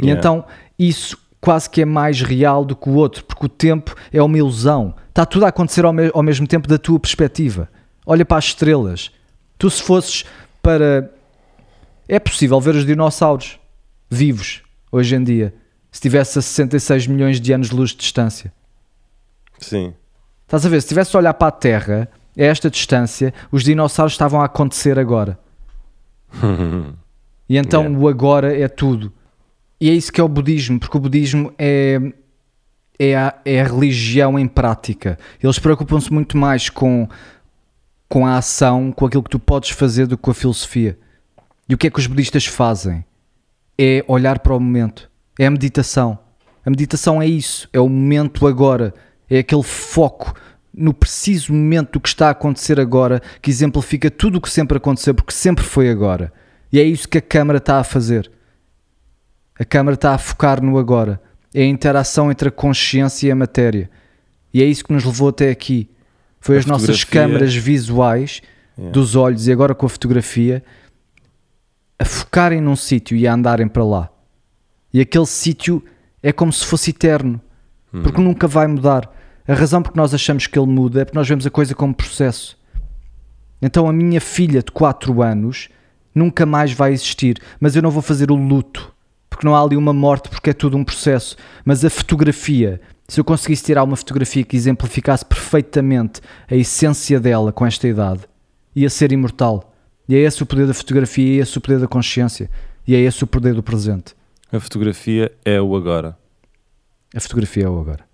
[0.00, 0.18] E yeah.
[0.18, 0.44] então
[0.78, 4.38] isso quase que é mais real do que o outro, porque o tempo é uma
[4.38, 4.94] ilusão.
[5.08, 7.68] Está tudo a acontecer ao, me ao mesmo tempo da tua perspectiva.
[8.06, 9.10] Olha para as estrelas.
[9.58, 10.24] Tu, se fosses
[10.62, 11.12] para.
[12.08, 13.58] É possível ver os dinossauros
[14.08, 15.52] vivos hoje em dia,
[15.90, 18.52] se tivesse a 66 milhões de anos-luz de distância.
[19.58, 19.94] Sim.
[20.44, 20.80] Estás a ver?
[20.80, 24.98] Se tivesse a olhar para a Terra, a esta distância, os dinossauros estavam a acontecer
[24.98, 25.38] agora.
[27.48, 27.98] e então yeah.
[27.98, 29.12] o agora é tudo.
[29.82, 31.98] E é isso que é o budismo, porque o budismo é,
[32.96, 35.18] é, a, é a religião em prática.
[35.42, 37.08] Eles preocupam-se muito mais com,
[38.08, 40.96] com a ação, com aquilo que tu podes fazer do que com a filosofia.
[41.68, 43.04] E o que é que os budistas fazem?
[43.76, 45.10] É olhar para o momento.
[45.36, 46.16] É a meditação.
[46.64, 48.94] A meditação é isso, é o momento agora,
[49.28, 50.32] é aquele foco
[50.72, 54.76] no preciso momento do que está a acontecer agora, que exemplifica tudo o que sempre
[54.76, 56.32] aconteceu, porque sempre foi agora.
[56.72, 58.30] E é isso que a Câmara está a fazer.
[59.62, 61.22] A câmara está a focar no agora.
[61.54, 63.88] É a interação entre a consciência e a matéria.
[64.52, 65.88] E é isso que nos levou até aqui.
[66.40, 68.42] Foi a as nossas câmaras visuais
[68.76, 68.92] yeah.
[68.92, 70.64] dos olhos e agora com a fotografia
[71.96, 74.10] a focarem num sítio e a andarem para lá.
[74.92, 75.80] E aquele sítio
[76.20, 77.40] é como se fosse eterno,
[77.92, 78.26] porque uhum.
[78.26, 79.08] nunca vai mudar.
[79.46, 81.72] A razão por que nós achamos que ele muda é porque nós vemos a coisa
[81.72, 82.58] como processo.
[83.60, 85.68] Então a minha filha de 4 anos
[86.12, 88.92] nunca mais vai existir, mas eu não vou fazer o luto
[89.32, 91.36] porque não há ali uma morte, porque é tudo um processo.
[91.64, 96.20] Mas a fotografia, se eu conseguisse tirar uma fotografia que exemplificasse perfeitamente
[96.50, 98.20] a essência dela com esta idade,
[98.76, 99.72] ia ser imortal.
[100.06, 102.50] E é esse o poder da fotografia, e é esse o poder da consciência,
[102.86, 104.14] e é esse o poder do presente.
[104.52, 106.14] A fotografia é o agora.
[107.14, 108.04] A fotografia é o agora.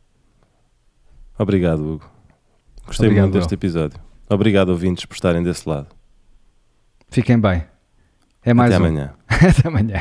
[1.36, 2.08] Obrigado, Hugo.
[2.86, 3.98] Gostei Obrigado, muito deste episódio.
[4.30, 5.88] Obrigado, ouvintes, por estarem desse lado.
[7.10, 7.64] Fiquem bem.
[8.44, 8.86] É mais Até um.
[8.86, 9.10] amanhã.
[9.50, 10.00] Até amanhã.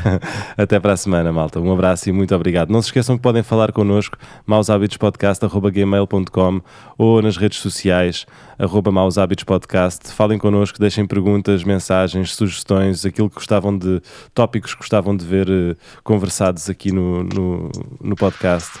[0.56, 1.60] Até para a semana, malta.
[1.60, 2.70] Um abraço e muito obrigado.
[2.70, 4.16] Não se esqueçam que podem falar connosco,
[4.46, 6.60] maushabitospodcast.gmail.com
[6.98, 8.26] ou nas redes sociais,
[8.58, 10.10] arroba maushabitospodcast.
[10.12, 14.00] Falem connosco, deixem perguntas, mensagens, sugestões, aquilo que gostavam de,
[14.34, 17.70] tópicos que gostavam de ver eh, conversados aqui no, no,
[18.02, 18.72] no podcast.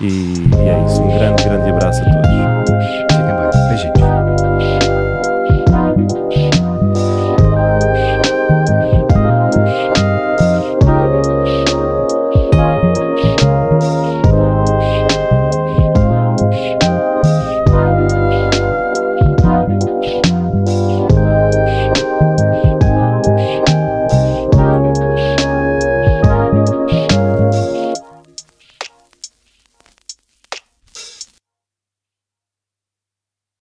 [0.00, 1.00] E, e é isso.
[1.02, 2.28] Um grande, grande abraço a todos.
[3.10, 3.50] Fiquem bem.
[3.68, 4.27] Beijinhos.